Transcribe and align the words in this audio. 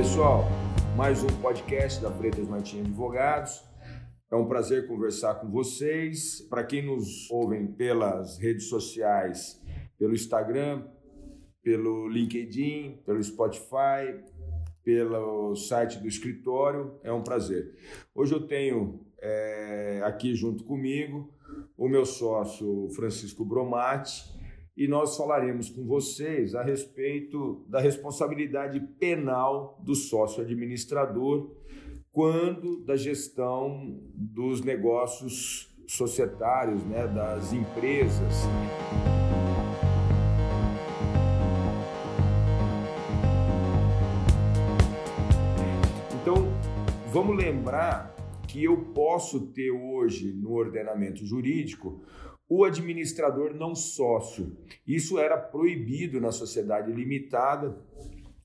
pessoal, 0.00 0.48
mais 0.96 1.22
um 1.22 1.26
podcast 1.42 2.00
da 2.00 2.10
Freitas 2.10 2.48
Martins 2.48 2.86
Advogados. 2.86 3.62
É 4.32 4.34
um 4.34 4.48
prazer 4.48 4.86
conversar 4.88 5.34
com 5.34 5.50
vocês. 5.50 6.40
Para 6.48 6.64
quem 6.64 6.86
nos 6.86 7.30
ouvem 7.30 7.66
pelas 7.66 8.38
redes 8.38 8.70
sociais, 8.70 9.60
pelo 9.98 10.14
Instagram, 10.14 10.86
pelo 11.62 12.08
LinkedIn, 12.08 13.02
pelo 13.04 13.22
Spotify, 13.22 14.24
pelo 14.82 15.54
site 15.54 15.98
do 15.98 16.08
escritório, 16.08 16.98
é 17.04 17.12
um 17.12 17.22
prazer. 17.22 17.70
Hoje 18.14 18.32
eu 18.32 18.46
tenho 18.46 19.04
é, 19.20 20.00
aqui 20.02 20.34
junto 20.34 20.64
comigo 20.64 21.30
o 21.76 21.86
meu 21.86 22.06
sócio 22.06 22.88
Francisco 22.96 23.44
Bromati 23.44 24.39
e 24.80 24.88
nós 24.88 25.14
falaremos 25.14 25.68
com 25.68 25.84
vocês 25.84 26.54
a 26.54 26.62
respeito 26.62 27.62
da 27.68 27.78
responsabilidade 27.78 28.80
penal 28.98 29.78
do 29.84 29.94
sócio 29.94 30.42
administrador 30.42 31.54
quando 32.10 32.82
da 32.82 32.96
gestão 32.96 34.00
dos 34.14 34.62
negócios 34.62 35.70
societários, 35.86 36.82
né, 36.84 37.06
das 37.08 37.52
empresas. 37.52 38.34
Então, 46.22 46.36
vamos 47.12 47.36
lembrar 47.36 48.16
que 48.48 48.64
eu 48.64 48.78
posso 48.94 49.48
ter 49.48 49.70
hoje 49.70 50.32
no 50.32 50.54
ordenamento 50.54 51.22
jurídico 51.26 52.00
o 52.50 52.64
administrador 52.64 53.54
não 53.54 53.76
sócio. 53.76 54.56
Isso 54.84 55.20
era 55.20 55.38
proibido 55.38 56.20
na 56.20 56.32
sociedade 56.32 56.92
limitada 56.92 57.80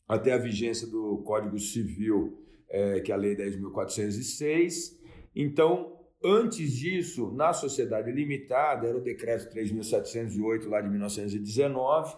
até 0.07 0.31
a 0.31 0.37
vigência 0.37 0.85
do 0.85 1.23
Código 1.25 1.57
Civil, 1.57 2.37
é, 2.69 2.99
que 2.99 3.11
é 3.11 3.15
a 3.15 3.17
Lei 3.17 3.35
10.406. 3.35 4.95
Então, 5.35 5.94
Antes 6.27 6.71
disso, 6.71 7.31
na 7.35 7.53
sociedade 7.53 8.11
limitada, 8.11 8.87
era 8.87 8.97
o 8.97 9.01
decreto 9.01 9.47
3.708 9.55 10.67
lá 10.67 10.81
de 10.81 10.89
1919, 10.89 12.17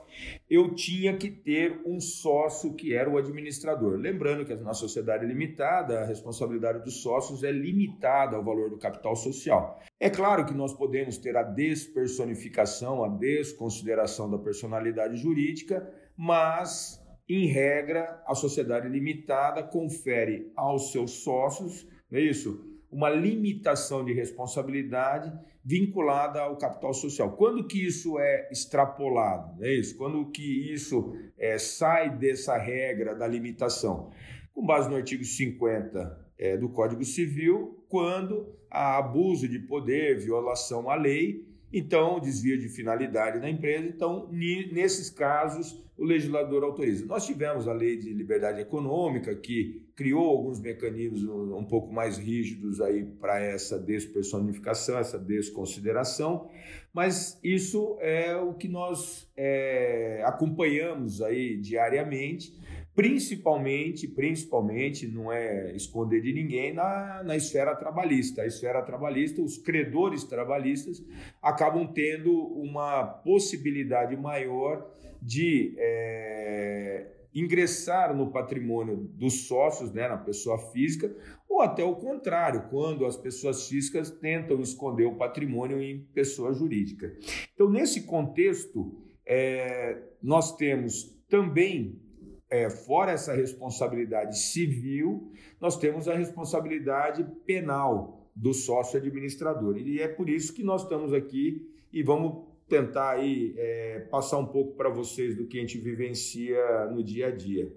eu 0.49 0.73
tinha 0.73 1.17
que 1.17 1.29
ter 1.29 1.81
um 1.85 1.99
sócio 1.99 2.73
que 2.73 2.93
era 2.93 3.09
o 3.09 3.17
administrador. 3.17 3.97
Lembrando 3.97 4.45
que 4.45 4.55
na 4.55 4.73
sociedade 4.73 5.25
limitada, 5.25 5.99
a 5.99 6.05
responsabilidade 6.05 6.85
dos 6.85 7.01
sócios 7.01 7.43
é 7.43 7.51
limitada 7.51 8.37
ao 8.37 8.45
valor 8.45 8.69
do 8.69 8.77
capital 8.77 9.13
social. 9.13 9.77
É 9.99 10.09
claro 10.09 10.45
que 10.45 10.53
nós 10.53 10.73
podemos 10.73 11.17
ter 11.17 11.35
a 11.35 11.43
despersonificação, 11.43 13.03
a 13.03 13.09
desconsideração 13.09 14.31
da 14.31 14.37
personalidade 14.37 15.17
jurídica, 15.17 15.85
mas, 16.15 16.97
em 17.27 17.45
regra, 17.47 18.23
a 18.25 18.33
sociedade 18.33 18.87
limitada 18.87 19.63
confere 19.63 20.49
aos 20.55 20.93
seus 20.93 21.11
sócios, 21.11 21.85
não 22.09 22.19
é 22.19 22.21
isso? 22.21 22.76
Uma 22.91 23.09
limitação 23.09 24.03
de 24.03 24.13
responsabilidade 24.13 25.31
vinculada 25.63 26.41
ao 26.41 26.57
capital 26.57 26.93
social. 26.93 27.35
Quando 27.35 27.67
que 27.67 27.85
isso 27.85 28.17
é 28.19 28.49
extrapolado? 28.51 29.63
É 29.63 29.73
isso? 29.73 29.97
Quando 29.97 30.29
que 30.31 30.73
isso 30.73 31.13
é, 31.37 31.57
sai 31.57 32.09
dessa 32.15 32.57
regra 32.57 33.13
da 33.13 33.27
limitação? 33.27 34.11
Com 34.53 34.65
base 34.65 34.89
no 34.89 34.95
artigo 34.95 35.23
50 35.23 36.27
é, 36.37 36.57
do 36.57 36.69
Código 36.69 37.03
Civil, 37.03 37.83
quando 37.89 38.55
há 38.71 38.97
abuso 38.97 39.47
de 39.47 39.59
poder, 39.59 40.19
violação 40.19 40.89
à 40.89 40.95
lei 40.95 41.46
então, 41.71 42.19
desvio 42.19 42.57
de 42.57 42.69
finalidade 42.69 43.39
da 43.39 43.49
empresa. 43.49 43.87
Então, 43.87 44.29
nesses 44.31 45.09
casos, 45.09 45.83
o 45.97 46.05
legislador 46.05 46.63
autoriza. 46.63 47.05
Nós 47.05 47.25
tivemos 47.25 47.67
a 47.67 47.73
lei 47.73 47.97
de 47.97 48.13
liberdade 48.13 48.61
econômica, 48.61 49.35
que 49.35 49.83
criou 49.95 50.29
alguns 50.29 50.59
mecanismos 50.59 51.23
um 51.23 51.63
pouco 51.63 51.91
mais 51.91 52.17
rígidos 52.17 52.79
aí 52.79 53.03
para 53.03 53.39
essa 53.39 53.79
despersonificação, 53.79 54.99
essa 54.99 55.17
desconsideração, 55.17 56.47
mas 56.93 57.39
isso 57.43 57.97
é 57.99 58.35
o 58.35 58.53
que 58.53 58.67
nós 58.67 59.27
é, 59.35 60.21
acompanhamos 60.23 61.21
aí 61.21 61.57
diariamente 61.57 62.53
principalmente, 62.97 64.07
principalmente, 64.07 65.07
não 65.07 65.31
é 65.31 65.71
esconder 65.75 66.19
de 66.19 66.33
ninguém, 66.33 66.73
na, 66.73 67.21
na 67.23 67.35
esfera 67.35 67.75
trabalhista. 67.75 68.41
A 68.41 68.47
esfera 68.47 68.81
trabalhista, 68.81 69.39
os 69.39 69.55
credores 69.55 70.23
trabalhistas 70.23 71.05
acabam 71.39 71.85
tendo 71.93 72.33
uma 72.35 73.05
possibilidade 73.05 74.17
maior 74.17 74.91
de 75.21 75.75
é, 75.77 77.05
ingressar 77.35 78.17
no 78.17 78.31
patrimônio 78.31 78.97
dos 79.13 79.45
sócios, 79.45 79.93
né, 79.93 80.07
na 80.07 80.17
pessoa 80.17 80.57
física, 80.71 81.15
ou 81.47 81.61
até 81.61 81.83
o 81.83 81.97
contrário, 81.97 82.67
quando 82.71 83.05
as 83.05 83.15
pessoas 83.15 83.69
físicas 83.69 84.09
tentam 84.09 84.59
esconder 84.59 85.05
o 85.05 85.17
patrimônio 85.17 85.79
em 85.79 85.99
pessoa 86.15 86.51
jurídica. 86.51 87.15
Então, 87.53 87.69
nesse 87.69 88.07
contexto, 88.07 88.91
é, 89.23 90.01
nós 90.19 90.55
temos 90.55 91.15
também 91.29 92.06
é, 92.49 92.69
fora 92.69 93.11
essa 93.11 93.33
responsabilidade 93.33 94.39
civil, 94.39 95.31
nós 95.59 95.77
temos 95.77 96.07
a 96.07 96.15
responsabilidade 96.15 97.25
penal 97.45 98.29
do 98.35 98.53
sócio 98.53 98.97
administrador. 98.97 99.77
E 99.77 99.99
é 99.99 100.07
por 100.07 100.29
isso 100.29 100.53
que 100.53 100.63
nós 100.63 100.83
estamos 100.83 101.13
aqui 101.13 101.67
e 101.91 102.03
vamos 102.03 102.45
tentar 102.67 103.11
aí 103.11 103.53
é, 103.57 103.99
passar 104.11 104.37
um 104.37 104.45
pouco 104.45 104.75
para 104.75 104.89
vocês 104.89 105.35
do 105.35 105.47
que 105.47 105.57
a 105.57 105.61
gente 105.61 105.77
vivencia 105.77 106.85
no 106.91 107.03
dia 107.03 107.27
a 107.27 107.31
dia. 107.31 107.71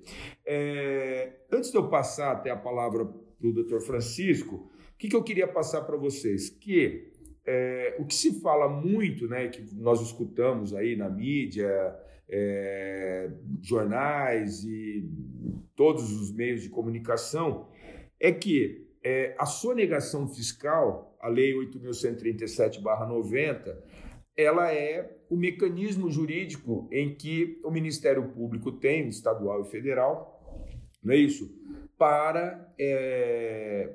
É, 0.45 1.33
antes 1.51 1.71
de 1.71 1.79
eu 1.79 1.89
passar 1.89 2.33
até 2.33 2.51
a 2.51 2.57
palavra 2.57 3.05
para 3.05 3.49
o 3.49 3.53
doutor 3.53 3.81
Francisco, 3.81 4.57
o 4.95 4.99
que, 4.99 5.09
que 5.09 5.17
eu 5.17 5.23
queria 5.23 5.49
passar 5.49 5.83
para 5.83 5.97
vocês? 5.97 6.51
Que 6.51 7.11
é, 7.47 7.97
o 7.99 8.05
que 8.05 8.15
se 8.15 8.41
fala 8.41 8.69
muito, 8.69 9.27
né, 9.27 9.49
que 9.49 9.75
nós 9.75 10.01
escutamos 10.03 10.75
aí 10.75 10.95
na 10.97 11.09
mídia, 11.09 11.97
é, 12.31 13.29
jornais 13.61 14.63
e 14.65 15.11
todos 15.75 16.13
os 16.13 16.33
meios 16.33 16.63
de 16.63 16.69
comunicação, 16.69 17.67
é 18.19 18.31
que 18.31 18.87
é, 19.03 19.35
a 19.39 19.47
sonegação 19.47 20.29
fiscal, 20.29 21.17
a 21.21 21.29
Lei 21.29 21.55
8.137-90, 21.55 23.77
ela 24.37 24.73
é 24.73 25.17
o 25.29 25.37
mecanismo 25.37 26.09
jurídico 26.11 26.89
em 26.93 27.15
que 27.15 27.61
o 27.65 27.71
Ministério 27.71 28.29
Público 28.31 28.73
tem, 28.73 29.09
estadual 29.09 29.63
e 29.63 29.71
federal, 29.71 30.39
não 31.03 31.15
é 31.15 31.17
isso? 31.17 31.51
Para 31.97 32.71
é, 32.79 33.91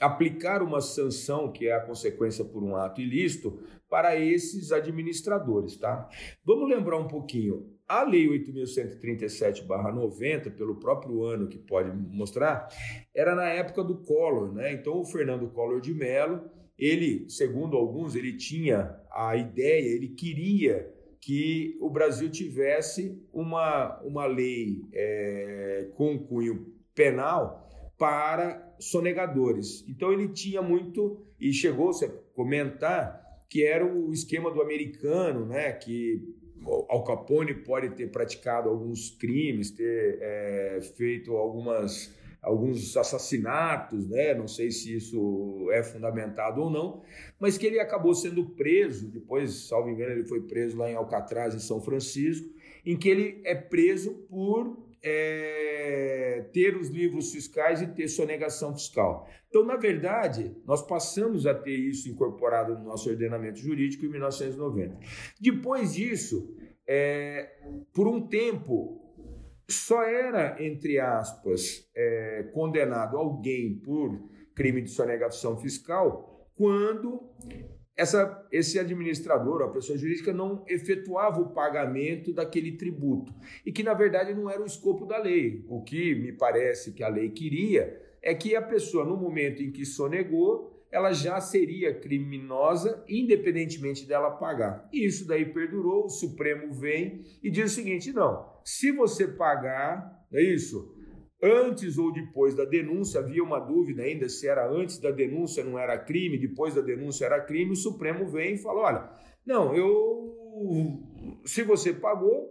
aplicar 0.00 0.62
uma 0.62 0.80
sanção, 0.80 1.52
que 1.52 1.68
é 1.68 1.72
a 1.72 1.80
consequência 1.80 2.44
por 2.44 2.62
um 2.62 2.76
ato 2.76 3.00
ilícito, 3.00 3.60
para 3.88 4.18
esses 4.18 4.72
administradores, 4.72 5.76
tá? 5.76 6.08
Vamos 6.44 6.68
lembrar 6.68 6.98
um 6.98 7.08
pouquinho. 7.08 7.75
A 7.88 8.02
Lei 8.02 8.26
8.137-90, 8.26 10.50
pelo 10.56 10.74
próprio 10.74 11.22
ano 11.22 11.46
que 11.46 11.56
pode 11.56 11.88
mostrar, 11.90 12.66
era 13.14 13.36
na 13.36 13.48
época 13.48 13.84
do 13.84 13.98
Collor, 13.98 14.52
né? 14.52 14.72
Então, 14.72 15.00
o 15.00 15.04
Fernando 15.04 15.48
Collor 15.50 15.80
de 15.80 15.94
Mello, 15.94 16.50
ele, 16.76 17.30
segundo 17.30 17.76
alguns, 17.76 18.16
ele 18.16 18.36
tinha 18.36 18.98
a 19.10 19.36
ideia, 19.36 19.88
ele 19.88 20.08
queria 20.08 20.92
que 21.20 21.78
o 21.80 21.88
Brasil 21.88 22.28
tivesse 22.28 23.22
uma, 23.32 24.00
uma 24.02 24.26
lei 24.26 24.82
é, 24.92 25.88
com 25.94 26.18
cunho 26.18 26.66
penal 26.92 27.70
para 27.96 28.74
sonegadores. 28.80 29.84
Então, 29.88 30.12
ele 30.12 30.26
tinha 30.28 30.60
muito, 30.60 31.24
e 31.40 31.52
chegou 31.52 31.90
a 31.90 31.92
comentar 32.34 33.24
que 33.48 33.64
era 33.64 33.86
o 33.86 34.12
esquema 34.12 34.50
do 34.50 34.60
americano, 34.60 35.46
né? 35.46 35.70
Que 35.72 36.35
Al 36.88 37.04
Capone 37.04 37.54
pode 37.54 37.90
ter 37.90 38.10
praticado 38.10 38.68
alguns 38.68 39.10
crimes, 39.10 39.70
ter 39.70 40.18
é, 40.20 40.80
feito 40.96 41.36
algumas, 41.36 42.14
alguns 42.42 42.96
assassinatos, 42.96 44.08
né? 44.08 44.34
não 44.34 44.48
sei 44.48 44.70
se 44.70 44.96
isso 44.96 45.68
é 45.72 45.82
fundamentado 45.82 46.60
ou 46.60 46.70
não, 46.70 47.02
mas 47.38 47.56
que 47.56 47.66
ele 47.66 47.78
acabou 47.78 48.14
sendo 48.14 48.50
preso, 48.50 49.08
depois, 49.08 49.68
salvo 49.68 49.90
engano, 49.90 50.12
ele 50.12 50.24
foi 50.24 50.40
preso 50.40 50.76
lá 50.76 50.90
em 50.90 50.94
Alcatraz, 50.94 51.54
em 51.54 51.60
São 51.60 51.80
Francisco, 51.80 52.48
em 52.84 52.96
que 52.96 53.08
ele 53.08 53.40
é 53.44 53.54
preso 53.54 54.12
por 54.28 54.86
é, 55.08 56.46
ter 56.52 56.76
os 56.76 56.88
livros 56.88 57.30
fiscais 57.30 57.80
e 57.80 57.86
ter 57.86 58.08
sonegação 58.08 58.74
fiscal. 58.74 59.28
Então, 59.48 59.64
na 59.64 59.76
verdade, 59.76 60.56
nós 60.66 60.84
passamos 60.84 61.46
a 61.46 61.54
ter 61.54 61.76
isso 61.76 62.08
incorporado 62.08 62.74
no 62.74 62.84
nosso 62.84 63.08
ordenamento 63.08 63.58
jurídico 63.58 64.04
em 64.04 64.08
1990. 64.08 64.98
Depois 65.40 65.94
disso, 65.94 66.55
é, 66.86 67.50
por 67.92 68.06
um 68.06 68.26
tempo, 68.26 69.02
só 69.68 70.02
era, 70.02 70.62
entre 70.62 71.00
aspas, 71.00 71.90
é, 71.94 72.44
condenado 72.52 73.16
alguém 73.16 73.78
por 73.78 74.30
crime 74.54 74.80
de 74.80 74.90
sonegação 74.90 75.58
fiscal 75.58 76.50
quando 76.54 77.20
essa, 77.96 78.46
esse 78.52 78.78
administrador, 78.78 79.62
a 79.62 79.68
pessoa 79.68 79.98
jurídica, 79.98 80.32
não 80.32 80.64
efetuava 80.68 81.40
o 81.40 81.52
pagamento 81.52 82.32
daquele 82.32 82.72
tributo 82.72 83.34
e 83.64 83.72
que, 83.72 83.82
na 83.82 83.94
verdade, 83.94 84.34
não 84.34 84.50
era 84.50 84.62
o 84.62 84.66
escopo 84.66 85.06
da 85.06 85.18
lei. 85.18 85.64
O 85.68 85.82
que 85.82 86.14
me 86.14 86.32
parece 86.32 86.92
que 86.92 87.02
a 87.02 87.08
lei 87.08 87.30
queria 87.30 88.00
é 88.22 88.34
que 88.34 88.54
a 88.54 88.62
pessoa, 88.62 89.04
no 89.04 89.16
momento 89.16 89.62
em 89.62 89.72
que 89.72 89.84
sonegou, 89.84 90.75
ela 90.96 91.12
já 91.12 91.38
seria 91.42 91.92
criminosa, 91.92 93.04
independentemente 93.06 94.06
dela 94.06 94.30
pagar. 94.30 94.88
E 94.90 95.04
isso 95.04 95.26
daí 95.26 95.44
perdurou, 95.52 96.06
o 96.06 96.08
Supremo 96.08 96.72
vem 96.72 97.22
e 97.42 97.50
diz 97.50 97.72
o 97.72 97.74
seguinte: 97.74 98.14
não, 98.14 98.50
se 98.64 98.90
você 98.92 99.28
pagar, 99.28 100.26
é 100.32 100.42
isso, 100.42 100.90
antes 101.42 101.98
ou 101.98 102.10
depois 102.10 102.54
da 102.54 102.64
denúncia, 102.64 103.20
havia 103.20 103.44
uma 103.44 103.60
dúvida 103.60 104.04
ainda 104.04 104.26
se 104.26 104.48
era 104.48 104.66
antes 104.66 104.98
da 104.98 105.10
denúncia 105.10 105.62
não 105.62 105.78
era 105.78 105.98
crime, 105.98 106.38
depois 106.38 106.74
da 106.74 106.80
denúncia 106.80 107.26
era 107.26 107.44
crime, 107.44 107.72
o 107.72 107.76
Supremo 107.76 108.26
vem 108.26 108.54
e 108.54 108.58
fala: 108.58 108.80
olha, 108.80 109.10
não, 109.44 109.76
eu. 109.76 110.32
Se 111.44 111.62
você 111.62 111.92
pagou, 111.92 112.48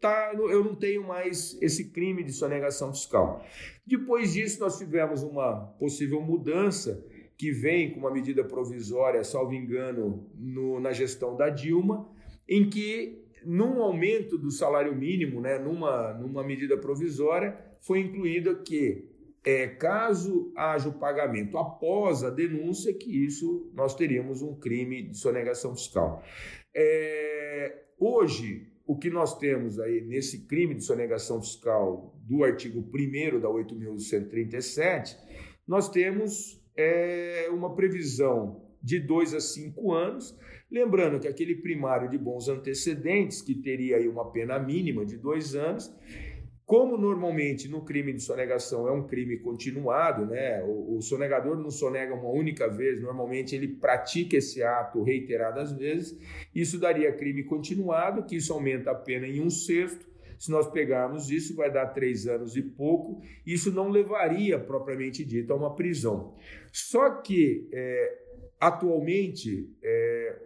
tá, 0.00 0.32
eu 0.34 0.64
não 0.64 0.74
tenho 0.74 1.06
mais 1.06 1.56
esse 1.62 1.92
crime 1.92 2.24
de 2.24 2.32
sonegação 2.32 2.92
fiscal. 2.92 3.40
Depois 3.86 4.32
disso, 4.32 4.58
nós 4.58 4.78
tivemos 4.78 5.22
uma 5.22 5.68
possível 5.78 6.20
mudança 6.20 7.00
que 7.36 7.50
vem 7.50 7.92
com 7.92 8.00
uma 8.00 8.12
medida 8.12 8.44
provisória, 8.44 9.24
salvo 9.24 9.54
engano, 9.54 10.30
no, 10.34 10.80
na 10.80 10.92
gestão 10.92 11.36
da 11.36 11.48
Dilma, 11.48 12.08
em 12.48 12.68
que, 12.68 13.24
num 13.44 13.82
aumento 13.82 14.38
do 14.38 14.50
salário 14.50 14.94
mínimo, 14.94 15.40
né, 15.40 15.58
numa, 15.58 16.14
numa 16.14 16.44
medida 16.44 16.76
provisória, 16.76 17.58
foi 17.80 18.00
incluído 18.00 18.62
que, 18.62 19.08
é, 19.44 19.66
caso 19.66 20.52
haja 20.56 20.88
o 20.88 20.98
pagamento 20.98 21.58
após 21.58 22.24
a 22.24 22.30
denúncia, 22.30 22.94
que 22.94 23.24
isso 23.24 23.70
nós 23.74 23.94
teríamos 23.94 24.40
um 24.40 24.54
crime 24.58 25.02
de 25.02 25.18
sonegação 25.18 25.74
fiscal. 25.74 26.22
É, 26.74 27.82
hoje, 27.98 28.72
o 28.86 28.96
que 28.96 29.10
nós 29.10 29.38
temos 29.38 29.78
aí 29.78 30.00
nesse 30.00 30.46
crime 30.46 30.74
de 30.74 30.84
sonegação 30.84 31.42
fiscal 31.42 32.14
do 32.22 32.42
artigo 32.42 32.80
1 32.80 33.40
da 33.40 33.48
8.137, 33.48 35.16
nós 35.66 35.90
temos 35.90 36.63
é, 36.76 37.48
uma 37.50 37.74
previsão 37.74 38.62
de 38.82 39.00
dois 39.00 39.34
a 39.34 39.40
cinco 39.40 39.92
anos. 39.92 40.36
Lembrando 40.70 41.20
que 41.20 41.28
aquele 41.28 41.56
primário 41.56 42.08
de 42.10 42.18
bons 42.18 42.48
antecedentes, 42.48 43.40
que 43.40 43.54
teria 43.54 43.96
aí 43.96 44.08
uma 44.08 44.30
pena 44.30 44.58
mínima 44.58 45.06
de 45.06 45.16
dois 45.16 45.54
anos, 45.54 45.94
como 46.66 46.96
normalmente 46.96 47.68
no 47.68 47.84
crime 47.84 48.12
de 48.12 48.22
sonegação 48.22 48.88
é 48.88 48.92
um 48.92 49.06
crime 49.06 49.38
continuado, 49.38 50.24
né? 50.26 50.62
O, 50.64 50.96
o, 50.96 51.02
sonegador 51.02 51.58
não 51.58 51.70
sonega 51.70 52.14
uma 52.14 52.30
única 52.30 52.68
vez, 52.68 53.00
normalmente 53.02 53.54
ele 53.54 53.68
pratica 53.68 54.36
esse 54.36 54.62
ato 54.62 55.02
reiteradas 55.02 55.72
vezes. 55.72 56.18
Isso 56.54 56.78
daria 56.78 57.12
crime 57.12 57.44
continuado, 57.44 58.24
que 58.24 58.36
isso 58.36 58.52
aumenta 58.52 58.92
a 58.92 58.94
pena 58.94 59.26
em 59.26 59.40
um 59.40 59.50
sexto. 59.50 60.06
Se 60.44 60.50
nós 60.50 60.68
pegarmos 60.68 61.30
isso, 61.30 61.56
vai 61.56 61.72
dar 61.72 61.86
três 61.86 62.26
anos 62.26 62.54
e 62.54 62.60
pouco. 62.60 63.22
Isso 63.46 63.72
não 63.72 63.88
levaria, 63.88 64.58
propriamente 64.58 65.24
dito, 65.24 65.50
a 65.50 65.56
uma 65.56 65.74
prisão. 65.74 66.34
Só 66.70 67.08
que, 67.22 67.66
é, 67.72 68.18
atualmente, 68.60 69.74
é, 69.82 70.38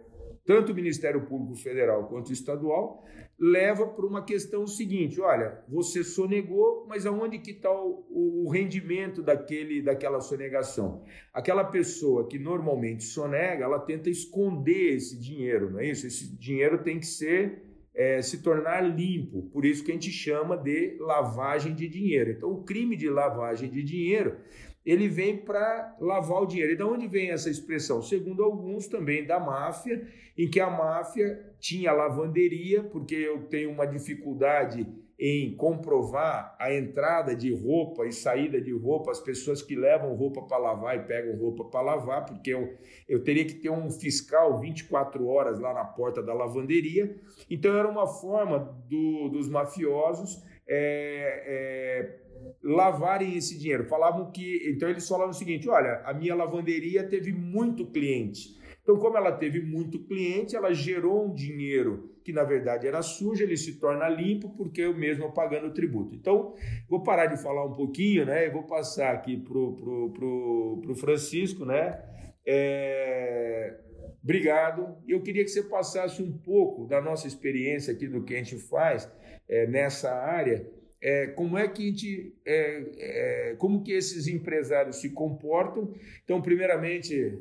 tanto 0.45 0.71
o 0.71 0.75
Ministério 0.75 1.25
Público 1.25 1.57
Federal 1.57 2.07
quanto 2.07 2.29
o 2.29 2.31
estadual 2.31 3.03
leva 3.37 3.87
para 3.87 4.05
uma 4.05 4.23
questão 4.23 4.65
seguinte: 4.65 5.19
olha, 5.19 5.61
você 5.67 6.01
sonegou, 6.01 6.85
mas 6.87 7.05
aonde 7.05 7.37
que 7.37 7.51
está 7.51 7.69
o, 7.69 8.05
o, 8.09 8.49
rendimento 8.49 9.21
daquele, 9.21 9.81
daquela 9.81 10.21
sonegação? 10.21 11.03
Aquela 11.33 11.65
pessoa 11.65 12.25
que 12.25 12.39
normalmente 12.39 13.03
sonega, 13.03 13.65
ela 13.65 13.79
tenta 13.79 14.09
esconder 14.09 14.95
esse 14.95 15.19
dinheiro, 15.19 15.69
não 15.69 15.81
é 15.81 15.89
isso? 15.89 16.07
Esse 16.07 16.33
dinheiro 16.37 16.81
tem 16.81 17.01
que 17.01 17.05
ser 17.05 17.68
é, 17.99 18.21
se 18.21 18.41
tornar 18.41 18.79
limpo, 18.79 19.41
por 19.51 19.65
isso 19.65 19.83
que 19.83 19.91
a 19.91 19.93
gente 19.93 20.09
chama 20.09 20.55
de 20.55 20.95
lavagem 21.01 21.75
de 21.75 21.89
dinheiro. 21.89 22.31
Então, 22.31 22.49
o 22.49 22.63
crime 22.63 22.95
de 22.95 23.09
lavagem 23.09 23.69
de 23.69 23.83
dinheiro 23.83 24.37
ele 24.85 25.09
vem 25.09 25.35
para 25.35 25.97
lavar 25.99 26.41
o 26.41 26.45
dinheiro. 26.45 26.71
E 26.71 26.77
de 26.77 26.83
onde 26.83 27.09
vem 27.09 27.31
essa 27.31 27.49
expressão? 27.49 28.01
Segundo 28.01 28.41
alguns, 28.41 28.87
também 28.87 29.25
da 29.25 29.37
máfia, 29.37 30.07
em 30.37 30.49
que 30.49 30.61
a 30.61 30.69
máfia 30.69 31.53
tinha 31.59 31.91
lavanderia, 31.91 32.81
porque 32.83 33.15
eu 33.15 33.43
tenho 33.49 33.69
uma 33.69 33.85
dificuldade 33.85 34.87
em 35.19 35.53
comprovar 35.55 36.55
a 36.57 36.73
entrada 36.73 37.35
de 37.35 37.53
roupa 37.53 38.07
e 38.07 38.13
saída 38.13 38.61
de 38.61 38.71
roupa, 38.71 39.11
as 39.11 39.19
pessoas 39.19 39.61
que 39.61 39.75
levam 39.75 40.15
roupa 40.15 40.41
para 40.43 40.57
lavar 40.57 40.95
e 40.95 41.03
pegam 41.03 41.37
roupa 41.37 41.65
para 41.65 41.81
lavar, 41.81 42.25
porque 42.25 42.51
eu, 42.51 42.73
eu 43.07 43.21
teria 43.21 43.45
que 43.45 43.55
ter 43.55 43.69
um 43.69 43.91
fiscal 43.91 44.57
24 44.59 45.27
horas 45.27 45.59
lá 45.59 45.73
na 45.73 45.83
porta 45.83 46.23
da 46.23 46.33
lavanderia. 46.33 47.17
Então, 47.49 47.75
era 47.75 47.89
uma 47.89 48.07
forma 48.07 48.59
do, 48.87 49.27
dos 49.29 49.49
mafiosos. 49.49 50.41
É, 50.71 51.43
é, 51.47 52.19
lavarem 52.63 53.35
esse 53.35 53.57
dinheiro. 53.57 53.85
Falavam 53.85 54.31
que. 54.31 54.69
Então 54.69 54.89
eles 54.89 55.07
falavam 55.07 55.31
o 55.31 55.33
seguinte: 55.33 55.67
olha, 55.69 56.01
a 56.05 56.13
minha 56.13 56.35
lavanderia 56.35 57.03
teve 57.03 57.31
muito 57.31 57.85
cliente. 57.87 58.57
Então, 58.89 58.99
como 58.99 59.17
ela 59.17 59.31
teve 59.31 59.61
muito 59.61 59.99
cliente, 59.99 60.55
ela 60.55 60.73
gerou 60.73 61.27
um 61.27 61.31
dinheiro 61.31 62.09
que 62.23 62.33
na 62.33 62.43
verdade 62.43 62.87
era 62.87 63.03
sujo, 63.03 63.43
ele 63.43 63.55
se 63.55 63.79
torna 63.79 64.09
limpo 64.09 64.49
porque 64.57 64.81
eu 64.81 64.97
mesmo 64.97 65.31
pagando 65.31 65.67
o 65.67 65.73
tributo. 65.73 66.15
Então, 66.15 66.55
vou 66.89 67.03
parar 67.03 67.27
de 67.27 67.39
falar 67.39 67.63
um 67.65 67.75
pouquinho, 67.75 68.25
né? 68.25 68.47
E 68.47 68.49
vou 68.49 68.63
passar 68.63 69.13
aqui 69.13 69.37
pro, 69.37 69.75
pro, 69.75 70.09
pro, 70.09 70.79
pro 70.81 70.95
Francisco, 70.95 71.65
né? 71.65 72.03
É... 72.43 73.77
Obrigado. 74.23 74.97
Eu 75.07 75.21
queria 75.21 75.43
que 75.43 75.51
você 75.51 75.61
passasse 75.61 76.23
um 76.23 76.35
pouco 76.39 76.87
da 76.87 76.99
nossa 76.99 77.27
experiência 77.27 77.93
aqui 77.93 78.07
do 78.07 78.23
que 78.23 78.33
a 78.33 78.37
gente 78.37 78.57
faz 78.57 79.07
é, 79.47 79.67
nessa 79.67 80.11
área 80.11 80.67
é, 81.01 81.27
como 81.27 81.57
é 81.57 81.67
que 81.67 81.83
a 81.83 81.85
gente, 81.85 82.33
é, 82.45 82.83
é, 82.97 83.55
como 83.57 83.83
que 83.83 83.91
esses 83.91 84.27
empresários 84.27 84.97
se 84.97 85.11
comportam. 85.11 85.93
Então, 86.23 86.41
primeiramente, 86.41 87.39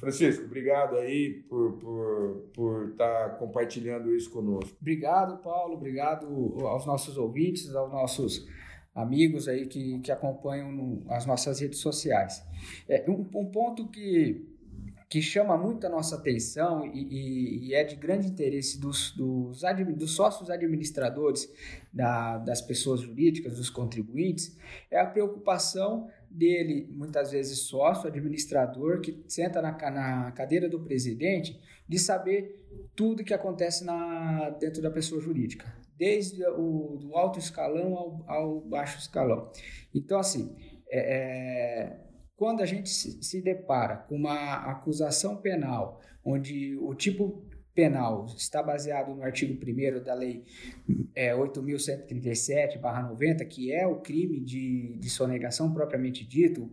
Francisco, 0.00 0.46
obrigado 0.46 0.96
aí 0.96 1.44
por, 1.46 1.74
por, 1.74 2.50
por 2.54 2.88
estar 2.88 3.28
tá 3.28 3.34
compartilhando 3.36 4.14
isso 4.16 4.30
conosco. 4.30 4.74
Obrigado, 4.80 5.42
Paulo, 5.42 5.74
obrigado 5.74 6.26
aos 6.66 6.86
nossos 6.86 7.18
ouvintes, 7.18 7.74
aos 7.74 7.92
nossos 7.92 8.48
amigos 8.94 9.46
aí 9.46 9.66
que, 9.66 10.00
que 10.00 10.10
acompanham 10.10 10.72
no, 10.72 11.04
as 11.12 11.26
nossas 11.26 11.60
redes 11.60 11.80
sociais. 11.80 12.42
É, 12.88 13.04
um, 13.10 13.28
um 13.34 13.50
ponto 13.50 13.88
que 13.88 14.48
que 15.10 15.20
chama 15.20 15.58
muito 15.58 15.84
a 15.84 15.90
nossa 15.90 16.14
atenção 16.14 16.86
e, 16.86 17.02
e, 17.02 17.66
e 17.66 17.74
é 17.74 17.82
de 17.82 17.96
grande 17.96 18.28
interesse 18.28 18.80
dos, 18.80 19.10
dos, 19.10 19.60
dos 19.96 20.12
sócios 20.12 20.48
administradores 20.48 21.52
da, 21.92 22.38
das 22.38 22.62
pessoas 22.62 23.00
jurídicas, 23.00 23.56
dos 23.56 23.68
contribuintes, 23.68 24.56
é 24.88 25.00
a 25.00 25.06
preocupação 25.06 26.08
dele, 26.30 26.86
muitas 26.90 27.32
vezes 27.32 27.60
sócio, 27.60 28.08
administrador, 28.08 29.00
que 29.00 29.22
senta 29.26 29.60
na, 29.60 29.72
na 29.90 30.32
cadeira 30.32 30.68
do 30.68 30.80
presidente, 30.80 31.60
de 31.88 31.98
saber 31.98 32.64
tudo 32.94 33.24
que 33.24 33.34
acontece 33.34 33.84
na, 33.84 34.50
dentro 34.50 34.80
da 34.80 34.90
pessoa 34.90 35.20
jurídica, 35.20 35.66
desde 35.96 36.44
o 36.46 36.96
do 36.96 37.16
alto 37.16 37.38
escalão 37.38 37.96
ao, 37.96 38.24
ao 38.28 38.60
baixo 38.60 38.98
escalão. 38.98 39.50
Então, 39.94 40.18
assim, 40.18 40.54
é, 40.88 40.98
é 40.98 42.10
quando 42.36 42.62
a 42.62 42.66
gente 42.66 42.88
se 42.88 43.42
depara 43.42 43.98
com 43.98 44.14
uma 44.14 44.54
acusação 44.70 45.36
penal, 45.36 46.00
onde 46.24 46.74
o 46.76 46.94
tipo 46.94 47.44
penal. 47.74 48.26
Está 48.36 48.62
baseado 48.62 49.14
no 49.14 49.22
artigo 49.22 49.54
1 49.54 50.02
da 50.02 50.14
Lei 50.14 50.44
é, 51.14 51.34
8.137-90, 51.34 53.46
que 53.46 53.70
é 53.72 53.86
o 53.86 53.96
crime 53.96 54.40
de, 54.40 54.96
de 54.96 55.10
sonegação 55.10 55.70
propriamente 55.72 56.24
dito, 56.24 56.64
o, 56.64 56.70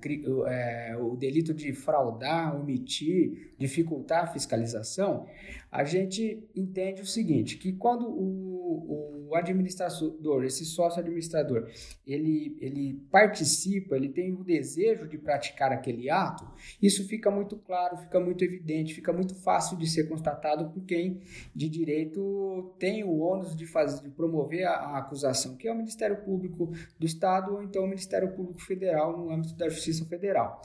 é, 0.48 0.98
o 0.98 1.16
delito 1.16 1.54
de 1.54 1.74
fraudar, 1.74 2.56
omitir, 2.56 3.54
dificultar 3.58 4.24
a 4.24 4.28
fiscalização, 4.28 5.28
a 5.72 5.84
gente 5.84 6.48
entende 6.56 7.02
o 7.02 7.06
seguinte, 7.06 7.58
que 7.58 7.74
quando 7.74 8.08
o, 8.08 9.28
o 9.30 9.36
administrador, 9.36 10.44
esse 10.46 10.66
sócio 10.66 11.00
administrador, 11.00 11.70
ele, 12.06 12.58
ele 12.60 12.94
participa, 13.12 13.96
ele 13.96 14.10
tem 14.10 14.34
o 14.34 14.44
desejo 14.44 15.08
de 15.08 15.18
praticar 15.18 15.72
aquele 15.72 16.10
ato, 16.10 16.48
isso 16.82 17.08
fica 17.08 17.30
muito 17.30 17.58
claro, 17.58 17.98
fica 17.98 18.20
muito 18.20 18.44
evidente, 18.44 18.94
fica 18.94 19.12
muito 19.12 19.36
fácil 19.36 19.78
de 19.78 19.88
ser 19.88 20.08
constatado 20.08 20.70
por 20.72 20.84
quem 20.86 21.22
de 21.54 21.68
direito 21.68 22.76
tem 22.80 23.04
o 23.04 23.20
ônus 23.20 23.56
de, 23.56 23.66
fazer, 23.66 24.04
de 24.04 24.10
promover 24.10 24.66
a, 24.66 24.72
a 24.72 24.98
acusação, 25.00 25.58
que 25.58 25.68
é 25.68 25.72
o 25.72 25.76
Ministério 25.76 26.18
Público 26.24 26.72
do 26.98 27.06
Estado 27.06 27.54
ou 27.54 27.62
então 27.62 27.84
o 27.84 27.88
Ministério 27.88 28.32
Público 28.34 28.62
Federal 28.62 29.18
no 29.18 29.30
âmbito 29.30 29.56
da 29.56 29.68
Justiça 29.68 30.06
Federal. 30.06 30.62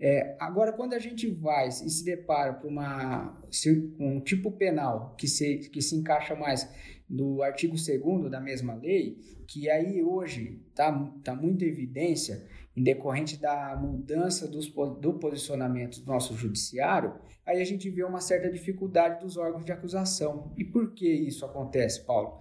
É, 0.00 0.36
agora, 0.38 0.72
quando 0.72 0.94
a 0.94 0.98
gente 0.98 1.28
vai 1.28 1.68
e 1.68 1.72
se 1.72 2.04
depara 2.04 2.54
para 2.54 3.34
um 3.98 4.20
tipo 4.20 4.52
penal 4.52 5.14
que 5.16 5.26
se, 5.26 5.58
que 5.70 5.82
se 5.82 5.96
encaixa 5.96 6.36
mais 6.36 6.68
no 7.08 7.42
artigo 7.42 7.74
2 7.74 8.30
da 8.30 8.40
mesma 8.40 8.74
lei, 8.74 9.18
que 9.46 9.68
aí 9.68 10.02
hoje 10.02 10.62
está 10.68 10.92
tá 11.24 11.34
muita 11.34 11.64
evidência, 11.64 12.46
em 12.76 12.82
decorrente 12.82 13.36
da 13.36 13.76
mudança 13.76 14.46
dos, 14.46 14.72
do 15.00 15.14
posicionamento 15.14 16.00
do 16.00 16.06
nosso 16.06 16.34
judiciário, 16.36 17.14
aí 17.44 17.60
a 17.60 17.64
gente 17.64 17.90
vê 17.90 18.04
uma 18.04 18.20
certa 18.20 18.48
dificuldade 18.48 19.20
dos 19.20 19.36
órgãos 19.36 19.64
de 19.64 19.72
acusação. 19.72 20.52
E 20.56 20.64
por 20.64 20.94
que 20.94 21.08
isso 21.08 21.44
acontece, 21.44 22.04
Paulo? 22.04 22.38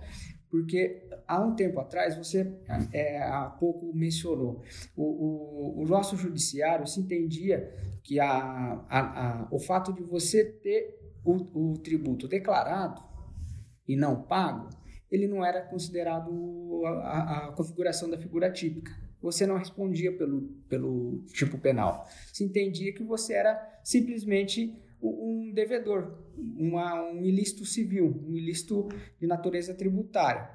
Porque 0.47 1.06
há 1.27 1.41
um 1.41 1.55
tempo 1.55 1.79
atrás, 1.79 2.15
você 2.15 2.51
é, 2.93 3.21
há 3.21 3.45
pouco 3.59 3.93
mencionou, 3.93 4.63
o, 4.95 5.03
o, 5.03 5.81
o, 5.81 5.85
nosso 5.85 6.15
judiciário 6.15 6.87
se 6.87 6.99
entendia 6.99 7.73
que 8.03 8.19
a, 8.19 8.29
a, 8.89 9.41
a, 9.41 9.47
o 9.51 9.59
fato 9.59 9.91
de 9.91 10.01
você 10.01 10.45
ter 10.45 10.97
o, 11.25 11.73
o 11.73 11.77
tributo 11.79 12.27
declarado 12.27 13.03
e 13.87 13.95
não 13.95 14.21
pago, 14.23 14.69
ele 15.11 15.27
não 15.27 15.43
era 15.43 15.61
considerado 15.61 16.81
a, 16.85 17.47
a 17.47 17.51
configuração 17.51 18.09
da 18.09 18.17
figura 18.17 18.51
típica. 18.51 18.91
Você 19.21 19.47
não 19.47 19.57
respondia 19.57 20.15
pelo, 20.15 20.41
pelo 20.69 21.23
tipo 21.33 21.57
penal. 21.57 22.07
Se 22.31 22.43
entendia 22.43 22.93
que 22.93 23.03
você 23.03 23.33
era 23.33 23.79
simplesmente 23.83 24.73
um 25.01 25.51
devedor, 25.53 26.17
uma, 26.37 27.09
um 27.09 27.23
ilícito 27.23 27.65
civil, 27.65 28.23
um 28.27 28.35
ilícito 28.35 28.87
de 29.19 29.27
natureza 29.27 29.73
tributária. 29.73 30.49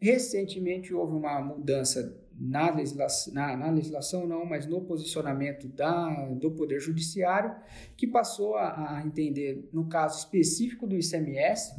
Recentemente 0.00 0.94
houve 0.94 1.14
uma 1.14 1.40
mudança 1.40 2.18
na 2.40 2.70
legislação, 2.70 3.34
na, 3.34 3.54
na 3.54 3.70
legislação 3.70 4.26
não, 4.26 4.46
mas 4.46 4.66
no 4.66 4.80
posicionamento 4.80 5.68
da, 5.68 6.08
do 6.34 6.50
Poder 6.52 6.80
Judiciário, 6.80 7.54
que 7.98 8.06
passou 8.06 8.56
a, 8.56 8.96
a 8.96 9.06
entender, 9.06 9.68
no 9.72 9.88
caso 9.88 10.18
específico 10.20 10.86
do 10.86 10.96
ICMS, 10.96 11.74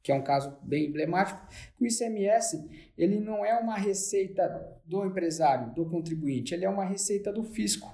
que 0.00 0.12
é 0.12 0.14
um 0.14 0.22
caso 0.22 0.56
bem 0.62 0.86
emblemático, 0.86 1.44
que 1.76 1.84
o 1.84 1.86
ICMS 1.86 2.64
ele 2.96 3.18
não 3.18 3.44
é 3.44 3.58
uma 3.58 3.76
receita 3.76 4.48
do 4.86 5.04
empresário, 5.04 5.74
do 5.74 5.84
contribuinte, 5.84 6.54
ele 6.54 6.64
é 6.64 6.70
uma 6.70 6.84
receita 6.84 7.32
do 7.32 7.42
fisco. 7.42 7.92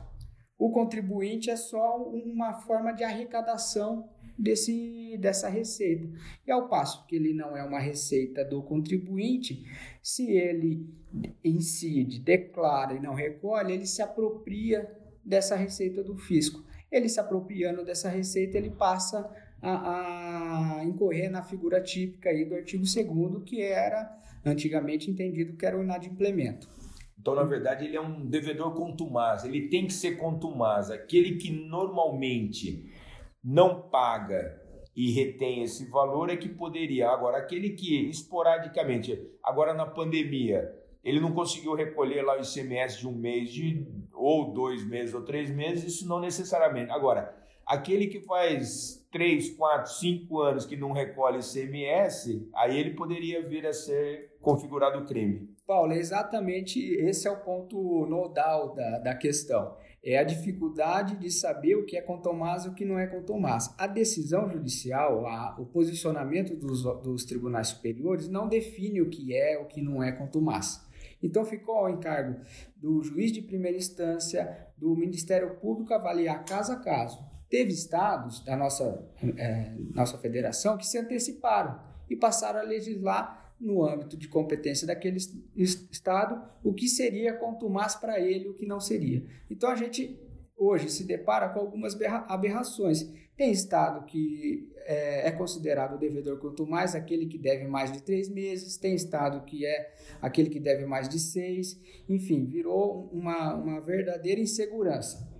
O 0.59 0.71
contribuinte 0.71 1.51
é 1.51 1.57
só 1.57 1.97
uma 2.05 2.61
forma 2.61 2.93
de 2.93 3.03
arrecadação 3.03 4.09
desse, 4.39 5.17
dessa 5.19 5.49
receita. 5.49 6.09
E 6.47 6.51
ao 6.51 6.69
passo 6.69 7.07
que 7.07 7.17
ele 7.17 7.33
não 7.33 7.57
é 7.57 7.65
uma 7.65 7.79
receita 7.79 8.45
do 8.45 8.63
contribuinte, 8.63 9.65
se 10.03 10.31
ele 10.31 10.89
incide, 11.43 12.21
declara 12.21 12.95
e 12.95 13.01
não 13.01 13.15
recolhe, 13.15 13.73
ele 13.73 13.87
se 13.87 14.03
apropria 14.03 14.91
dessa 15.25 15.57
receita 15.57 16.03
do 16.03 16.17
fisco. 16.17 16.65
Ele 16.91 17.09
se 17.09 17.19
apropriando 17.19 17.85
dessa 17.85 18.09
receita, 18.09 18.59
ele 18.59 18.71
passa 18.71 19.29
a, 19.61 20.79
a 20.79 20.85
incorrer 20.85 21.31
na 21.31 21.43
figura 21.43 21.81
típica 21.81 22.29
aí 22.29 22.45
do 22.45 22.55
artigo 22.55 22.85
2 22.85 23.43
que 23.45 23.63
era 23.63 24.17
antigamente 24.45 25.11
entendido 25.11 25.57
que 25.57 25.65
era 25.65 25.79
o 25.79 25.83
inadimplemento. 25.83 26.69
Então, 27.19 27.35
na 27.35 27.43
verdade, 27.43 27.87
ele 27.87 27.97
é 27.97 28.01
um 28.01 28.27
devedor 28.27 28.75
contumaz, 28.75 29.45
ele 29.45 29.69
tem 29.69 29.87
que 29.87 29.95
ser 29.95 30.19
contumaz. 30.19 30.91
Aquele 30.91 31.37
que 31.37 31.51
normalmente 31.51 32.93
não 33.45 33.83
paga 33.83 34.61
e 34.97 35.11
retém 35.11 35.63
esse 35.63 35.91
valor 35.91 36.31
é 36.31 36.37
que 36.37 36.49
poderia. 36.49 37.11
Agora, 37.11 37.39
aquele 37.39 37.71
que 37.71 38.09
esporadicamente, 38.09 39.21
agora 39.43 39.75
na 39.75 39.87
pandemia, 39.87 40.73
ele 41.03 41.21
não 41.21 41.33
conseguiu 41.33 41.75
recolher 41.75 42.23
lá 42.23 42.39
o 42.39 42.41
ICMS 42.41 42.99
de 42.99 43.09
um 43.09 43.13
mês, 43.13 43.51
de, 43.51 43.87
ou 44.13 44.53
dois 44.53 44.87
meses, 44.87 45.15
ou 45.15 45.23
três 45.23 45.51
meses, 45.51 45.85
isso 45.85 46.09
não 46.09 46.21
necessariamente. 46.21 46.91
Agora, 46.93 47.35
aquele 47.67 48.07
que 48.07 48.21
faz 48.21 49.05
três, 49.11 49.51
quatro, 49.51 49.93
cinco 49.93 50.41
anos 50.41 50.65
que 50.65 50.77
não 50.77 50.93
recolhe 50.93 51.41
ICMS, 51.41 52.49
aí 52.55 52.79
ele 52.79 52.95
poderia 52.95 53.47
vir 53.47 53.67
a 53.67 53.73
ser 53.73 54.33
configurado 54.41 55.05
crime. 55.05 55.49
Paulo, 55.67 55.93
é 55.93 55.99
exatamente 55.99 56.79
esse 56.79 57.27
é 57.27 57.31
o 57.31 57.41
ponto 57.41 58.07
nodal 58.07 58.75
da, 58.75 58.99
da 58.99 59.15
questão. 59.15 59.77
É 60.05 60.19
a 60.19 60.25
dificuldade 60.25 61.17
de 61.17 61.31
saber 61.31 61.77
o 61.77 61.87
que 61.87 61.97
é 61.97 62.03
contumaz 62.03 62.65
e 62.65 62.69
o 62.69 62.75
que 62.75 62.85
não 62.85 62.99
é 62.99 63.07
contumaz. 63.07 63.75
A 63.79 63.87
decisão 63.87 64.51
judicial, 64.51 65.27
a, 65.27 65.57
o 65.59 65.65
posicionamento 65.65 66.55
dos, 66.55 66.83
dos 67.03 67.25
tribunais 67.25 67.69
superiores 67.69 68.29
não 68.29 68.47
define 68.47 69.01
o 69.01 69.09
que 69.09 69.35
é 69.35 69.59
o 69.59 69.65
que 69.65 69.81
não 69.81 70.03
é 70.03 70.13
contumaz. 70.13 70.85
Então 71.23 71.43
ficou 71.43 71.77
ao 71.77 71.89
encargo 71.89 72.39
do 72.77 73.03
juiz 73.03 73.33
de 73.33 73.41
primeira 73.41 73.79
instância, 73.79 74.69
do 74.77 74.95
Ministério 74.95 75.57
Público 75.57 75.95
avaliar 75.95 76.45
caso 76.45 76.73
a 76.73 76.77
caso. 76.77 77.19
Teve 77.49 77.73
estados 77.73 78.45
da 78.45 78.57
nossa, 78.57 79.09
é, 79.39 79.73
nossa 79.95 80.19
federação 80.19 80.77
que 80.77 80.87
se 80.87 80.99
anteciparam 80.99 81.81
e 82.11 82.17
passaram 82.17 82.61
a 82.61 82.63
legislar 82.63 83.44
no 83.61 83.87
âmbito 83.87 84.17
de 84.17 84.29
competência 84.29 84.87
daquele 84.87 85.19
Estado, 85.57 86.43
o 86.63 86.75
que 86.75 86.89
seria 86.89 87.35
contumaz 87.35 87.95
para 87.95 88.21
ele, 88.21 88.49
o 88.49 88.55
que 88.55 88.67
não 88.67 88.81
seria. 88.81 89.25
Então 89.51 89.71
a 89.71 89.77
gente 89.77 90.19
hoje 90.57 90.89
se 90.91 91.05
depara 91.05 91.49
com 91.49 91.61
algumas 91.61 91.97
aberrações. 92.29 93.11
Tem 93.37 93.51
Estado 93.51 94.05
que 94.07 94.71
é, 94.85 95.29
é 95.29 95.31
considerado 95.33 95.95
o 95.95 95.99
devedor 95.99 96.39
contumaz 96.39 96.95
aquele 96.95 97.27
que 97.27 97.39
deve 97.39 97.67
mais 97.67 97.91
de 97.91 98.03
três 98.03 98.29
meses, 98.29 98.77
tem 98.77 98.95
Estado 98.95 99.45
que 99.45 99.67
é 99.67 99.93
aquele 100.21 100.51
que 100.51 100.61
deve 100.61 100.85
mais 100.85 101.09
de 101.09 101.19
seis, 101.19 101.81
enfim, 102.09 102.45
virou 102.45 103.09
uma, 103.13 103.55
uma 103.55 103.81
verdadeira 103.81 104.41
insegurança 104.41 105.33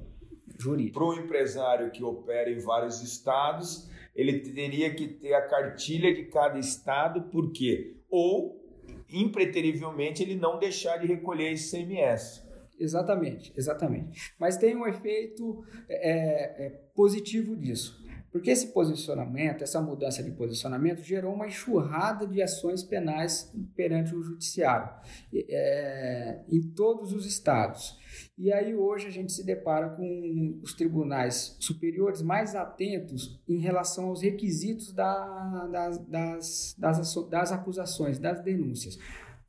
jurídica. 0.59 0.99
Para 0.99 1.09
o 1.09 1.15
empresário 1.15 1.91
que 1.91 2.03
opera 2.03 2.51
em 2.51 2.59
vários 2.59 3.03
estados, 3.03 3.89
ele 4.15 4.41
teria 4.41 4.95
que 4.95 5.09
ter 5.09 5.35
a 5.35 5.43
cartilha 5.43 6.15
de 6.15 6.25
cada 6.25 6.59
estado, 6.59 7.23
por 7.31 7.53
quê? 7.53 7.97
Ou, 8.15 8.65
impreterivelmente, 9.11 10.23
ele 10.23 10.37
não 10.37 10.57
deixar 10.57 10.99
de 10.99 11.07
recolher 11.09 11.51
esse 11.51 11.77
ICMS. 11.77 12.45
Exatamente, 12.79 13.53
exatamente. 13.57 14.33
Mas 14.39 14.57
tem 14.57 14.77
um 14.77 14.87
efeito 14.87 15.65
é, 15.89 16.67
é, 16.67 16.69
positivo 16.95 17.57
disso. 17.57 18.04
Porque 18.35 18.51
esse 18.51 18.73
posicionamento, 18.73 19.63
essa 19.63 19.81
mudança 19.81 20.21
de 20.21 20.33
posicionamento, 20.33 21.05
gerou 21.05 21.33
uma 21.33 21.47
enxurrada 21.47 22.27
de 22.27 22.43
ações 22.43 22.83
penais 22.83 23.55
perante 23.77 24.13
o 24.13 24.21
judiciário, 24.21 24.93
é, 25.33 26.41
em 26.49 26.61
todos 26.61 27.13
os 27.13 27.27
estados. 27.27 27.97
E 28.37 28.53
aí 28.53 28.75
hoje 28.75 29.07
a 29.07 29.11
gente 29.13 29.33
se 29.33 29.47
depara 29.47 29.91
com 29.91 30.59
os 30.61 30.75
tribunais 30.75 31.57
superiores 31.61 32.23
mais 32.23 32.57
atentos 32.57 33.41
em 33.49 33.61
relação 33.61 34.07
aos 34.07 34.21
requisitos 34.21 34.93
da, 34.93 35.69
das, 35.69 35.99
das, 35.99 36.77
das, 36.77 37.15
das 37.31 37.53
acusações, 37.53 38.19
das 38.19 38.43
denúncias. 38.43 38.99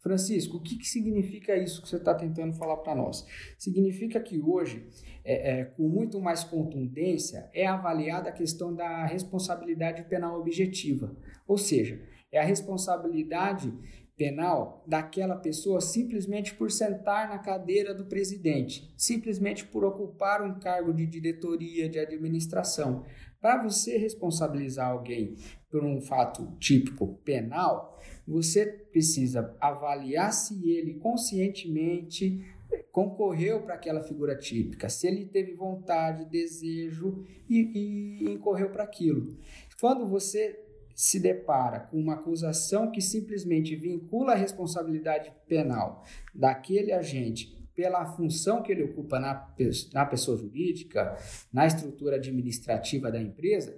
Francisco, 0.06 0.58
o 0.58 0.62
que, 0.62 0.78
que 0.78 0.88
significa 0.88 1.58
isso 1.58 1.82
que 1.82 1.90
você 1.90 1.96
está 1.96 2.14
tentando 2.14 2.54
falar 2.54 2.78
para 2.78 2.94
nós? 2.94 3.26
Significa 3.58 4.20
que 4.20 4.40
hoje, 4.40 4.88
é, 5.24 5.62
é, 5.62 5.66
com 5.66 5.90
muito 5.90 6.22
mais 6.22 6.44
contundência, 6.44 7.50
é 7.52 7.66
avaliada 7.66 8.30
a 8.30 8.32
questão 8.32 8.72
da 8.72 9.04
responsabilidade 9.08 10.04
penal 10.04 10.40
objetiva. 10.40 11.18
Ou 11.48 11.58
seja, 11.58 12.00
é 12.32 12.40
a 12.40 12.44
responsabilidade 12.44 13.74
penal 14.16 14.86
daquela 14.88 15.38
pessoa 15.38 15.82
simplesmente 15.82 16.54
por 16.54 16.70
sentar 16.70 17.28
na 17.28 17.40
cadeira 17.40 17.92
do 17.92 18.06
presidente, 18.06 18.94
simplesmente 18.96 19.66
por 19.66 19.84
ocupar 19.84 20.44
um 20.44 20.60
cargo 20.60 20.94
de 20.94 21.08
diretoria, 21.08 21.90
de 21.90 21.98
administração. 21.98 23.04
Para 23.42 23.64
você 23.64 23.98
responsabilizar 23.98 24.92
alguém 24.92 25.36
por 25.70 25.84
um 25.84 26.00
fato 26.00 26.56
típico 26.60 27.16
penal, 27.26 28.00
você 28.28 28.66
precisa 28.66 29.56
avaliar 29.60 30.34
se 30.34 30.70
ele 30.70 30.96
conscientemente 30.96 32.44
concorreu 32.92 33.62
para 33.62 33.76
aquela 33.76 34.02
figura 34.02 34.36
típica, 34.36 34.90
se 34.90 35.08
ele 35.08 35.26
teve 35.26 35.54
vontade, 35.54 36.26
desejo 36.26 37.24
e, 37.48 38.24
e 38.24 38.32
incorreu 38.32 38.70
para 38.70 38.84
aquilo. 38.84 39.38
Quando 39.80 40.08
você 40.08 40.60
se 40.96 41.20
depara 41.20 41.82
com 41.82 42.00
uma 42.00 42.14
acusação 42.14 42.90
que 42.90 43.02
simplesmente 43.02 43.76
vincula 43.76 44.32
a 44.32 44.38
responsabilidade 44.38 45.32
penal 45.46 46.04
daquele 46.34 46.94
agente 46.94 47.54
pela 47.76 48.06
função 48.06 48.64
que 48.64 48.72
ele 48.72 48.84
ocupa 48.84 49.20
na, 49.20 49.54
na 49.94 50.06
pessoa 50.06 50.38
jurídica, 50.38 51.18
na 51.52 51.68
estrutura 51.68 52.16
administrativa 52.16 53.12
da 53.12 53.22
empresa, 53.22 53.78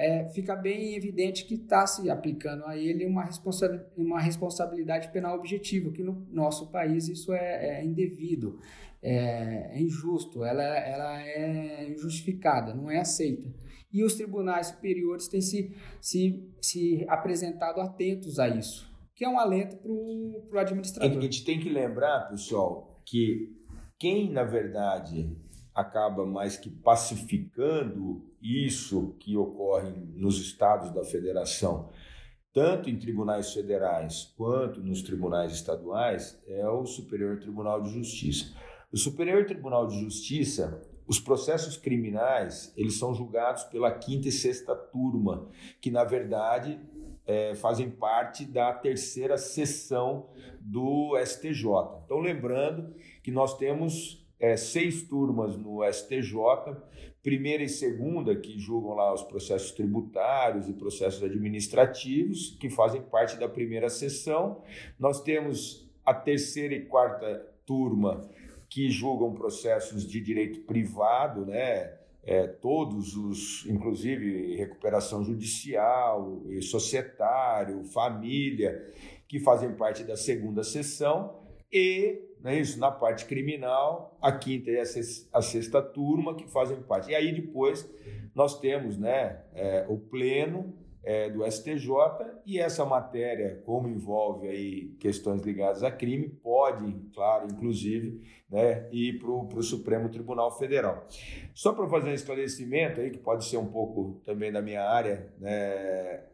é, 0.00 0.28
fica 0.30 0.56
bem 0.56 0.94
evidente 0.94 1.44
que 1.44 1.54
está 1.54 1.86
se 1.86 2.08
aplicando 2.10 2.64
a 2.64 2.76
ele 2.76 3.06
uma, 3.06 3.24
responsa 3.24 3.86
uma 3.96 4.20
responsabilidade 4.20 5.10
penal 5.12 5.36
objetiva, 5.36 5.92
que 5.92 6.02
no 6.02 6.26
nosso 6.30 6.70
país 6.70 7.08
isso 7.08 7.32
é, 7.32 7.80
é 7.80 7.84
indevido, 7.84 8.58
é, 9.02 9.78
é 9.78 9.80
injusto, 9.80 10.44
ela, 10.44 10.62
ela 10.62 11.22
é 11.22 11.90
injustificada, 11.90 12.74
não 12.74 12.90
é 12.90 12.98
aceita 12.98 13.48
e 13.92 14.04
os 14.04 14.14
tribunais 14.14 14.68
superiores 14.68 15.28
têm 15.28 15.40
se, 15.40 15.74
se, 16.00 16.48
se 16.60 17.04
apresentado 17.08 17.80
atentos 17.80 18.38
a 18.38 18.48
isso, 18.48 18.88
que 19.14 19.24
é 19.24 19.28
um 19.28 19.38
alento 19.38 19.76
para 19.76 19.90
o 19.90 20.58
administrador. 20.60 21.18
A 21.18 21.20
gente 21.20 21.44
tem 21.44 21.58
que 21.58 21.68
lembrar, 21.68 22.28
pessoal, 22.28 23.00
que 23.04 23.52
quem, 23.98 24.30
na 24.30 24.44
verdade, 24.44 25.36
acaba 25.74 26.26
mais 26.26 26.56
que 26.56 26.68
pacificando 26.68 28.24
isso 28.42 29.14
que 29.20 29.36
ocorre 29.36 29.92
nos 30.14 30.38
estados 30.40 30.90
da 30.92 31.04
federação, 31.04 31.90
tanto 32.52 32.90
em 32.90 32.98
tribunais 32.98 33.52
federais 33.52 34.32
quanto 34.36 34.80
nos 34.80 35.02
tribunais 35.02 35.52
estaduais, 35.52 36.40
é 36.46 36.68
o 36.68 36.84
Superior 36.84 37.38
Tribunal 37.38 37.80
de 37.82 37.90
Justiça. 37.90 38.52
O 38.92 38.96
Superior 38.96 39.46
Tribunal 39.46 39.86
de 39.86 40.00
Justiça, 40.00 40.82
os 41.06 41.20
processos 41.20 41.76
criminais, 41.76 42.72
eles 42.76 42.98
são 42.98 43.14
julgados 43.14 43.64
pela 43.64 43.92
quinta 43.92 44.28
e 44.28 44.32
sexta 44.32 44.74
turma, 44.74 45.48
que 45.80 45.90
na 45.90 46.02
verdade 46.02 46.80
é, 47.24 47.54
fazem 47.54 47.88
parte 47.88 48.44
da 48.44 48.72
terceira 48.72 49.38
sessão 49.38 50.28
do 50.60 51.16
STJ. 51.24 51.64
Então, 52.04 52.18
lembrando 52.18 52.92
que 53.22 53.30
nós 53.30 53.56
temos 53.56 54.26
é, 54.40 54.56
seis 54.56 55.02
turmas 55.02 55.56
no 55.56 55.84
STJ, 55.84 56.34
primeira 57.22 57.62
e 57.62 57.68
segunda, 57.68 58.34
que 58.34 58.58
julgam 58.58 58.94
lá 58.94 59.12
os 59.12 59.22
processos 59.22 59.72
tributários 59.72 60.68
e 60.68 60.72
processos 60.72 61.22
administrativos, 61.22 62.56
que 62.58 62.70
fazem 62.70 63.02
parte 63.02 63.38
da 63.38 63.48
primeira 63.48 63.90
sessão. 63.90 64.62
Nós 64.98 65.22
temos 65.22 65.88
a 66.04 66.14
terceira 66.14 66.74
e 66.74 66.86
quarta 66.86 67.46
turma, 67.66 68.28
que 68.68 68.90
julgam 68.90 69.34
processos 69.34 70.08
de 70.08 70.20
direito 70.20 70.60
privado, 70.60 71.44
né? 71.44 72.00
é, 72.22 72.46
todos 72.46 73.16
os, 73.16 73.66
inclusive 73.66 74.54
recuperação 74.56 75.24
judicial, 75.24 76.42
societário, 76.62 77.84
família, 77.84 78.86
que 79.26 79.38
fazem 79.40 79.72
parte 79.74 80.04
da 80.04 80.16
segunda 80.16 80.62
sessão, 80.62 81.40
e 81.72 82.30
né, 82.42 82.58
isso, 82.58 82.78
na 82.78 82.90
parte 82.90 83.26
criminal, 83.26 84.16
a 84.20 84.32
quinta 84.32 84.70
e 84.70 84.78
a 84.78 85.42
sexta 85.42 85.82
turma 85.82 86.34
que 86.34 86.48
fazem 86.48 86.80
parte. 86.82 87.10
E 87.10 87.14
aí 87.14 87.32
depois 87.32 87.88
nós 88.34 88.58
temos 88.58 88.96
né, 88.96 89.42
é, 89.54 89.84
o 89.88 89.98
pleno 89.98 90.74
é, 91.02 91.30
do 91.30 91.44
STJ 91.50 91.88
e 92.44 92.58
essa 92.58 92.84
matéria, 92.84 93.60
como 93.64 93.88
envolve 93.88 94.48
aí 94.48 94.88
questões 95.00 95.42
ligadas 95.42 95.82
a 95.82 95.90
crime, 95.90 96.28
pode, 96.28 96.94
claro, 97.14 97.46
inclusive, 97.50 98.20
né, 98.50 98.88
ir 98.92 99.18
para 99.18 99.30
o 99.30 99.62
Supremo 99.62 100.08
Tribunal 100.08 100.56
Federal. 100.58 101.06
Só 101.54 101.72
para 101.72 101.88
fazer 101.88 102.10
um 102.10 102.14
esclarecimento 102.14 103.00
aí, 103.00 103.10
que 103.10 103.18
pode 103.18 103.44
ser 103.44 103.56
um 103.56 103.66
pouco 103.66 104.20
também 104.24 104.52
da 104.52 104.60
minha 104.60 104.82
área, 104.82 105.32
né, 105.38 106.24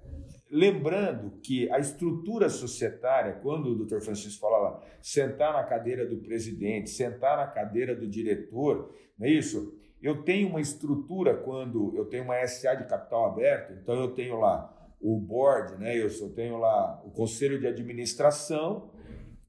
lembrando 0.50 1.38
que 1.42 1.70
a 1.70 1.78
estrutura 1.78 2.48
societária, 2.48 3.34
quando 3.42 3.70
o 3.70 3.84
Dr. 3.84 4.00
Francisco 4.00 4.40
fala 4.40 4.58
lá, 4.58 4.82
sentar 5.00 5.52
na 5.52 5.64
cadeira 5.64 6.06
do 6.06 6.18
presidente, 6.18 6.90
sentar 6.90 7.36
na 7.36 7.46
cadeira 7.46 7.94
do 7.94 8.06
diretor, 8.06 8.94
não 9.18 9.26
é 9.26 9.30
isso? 9.30 9.74
Eu 10.00 10.22
tenho 10.22 10.48
uma 10.48 10.60
estrutura 10.60 11.34
quando 11.36 11.96
eu 11.96 12.04
tenho 12.04 12.24
uma 12.24 12.46
SA 12.46 12.74
de 12.74 12.86
capital 12.86 13.26
aberto, 13.26 13.72
então 13.72 13.94
eu 13.94 14.12
tenho 14.12 14.38
lá 14.38 14.72
o 15.00 15.18
board, 15.18 15.78
né? 15.78 15.96
Eu 15.96 16.10
só 16.10 16.28
tenho 16.28 16.58
lá 16.58 17.02
o 17.04 17.10
conselho 17.10 17.58
de 17.58 17.66
administração, 17.66 18.90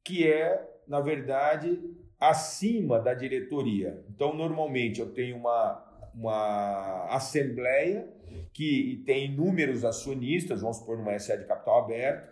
que 0.04 0.28
é, 0.28 0.68
na 0.88 1.00
verdade, 1.00 1.80
acima 2.20 3.00
da 3.00 3.14
diretoria. 3.14 4.04
Então, 4.10 4.36
normalmente 4.36 5.00
eu 5.00 5.14
tenho 5.14 5.38
uma 5.38 5.87
uma 6.18 7.08
assembleia 7.10 8.08
que 8.52 9.04
tem 9.06 9.26
inúmeros 9.26 9.86
acionistas, 9.86 10.62
vamos 10.62 10.78
supor 10.78 10.98
numa 10.98 11.18
SA 11.20 11.38
de 11.38 11.46
capital 11.46 11.84
aberto, 11.84 12.28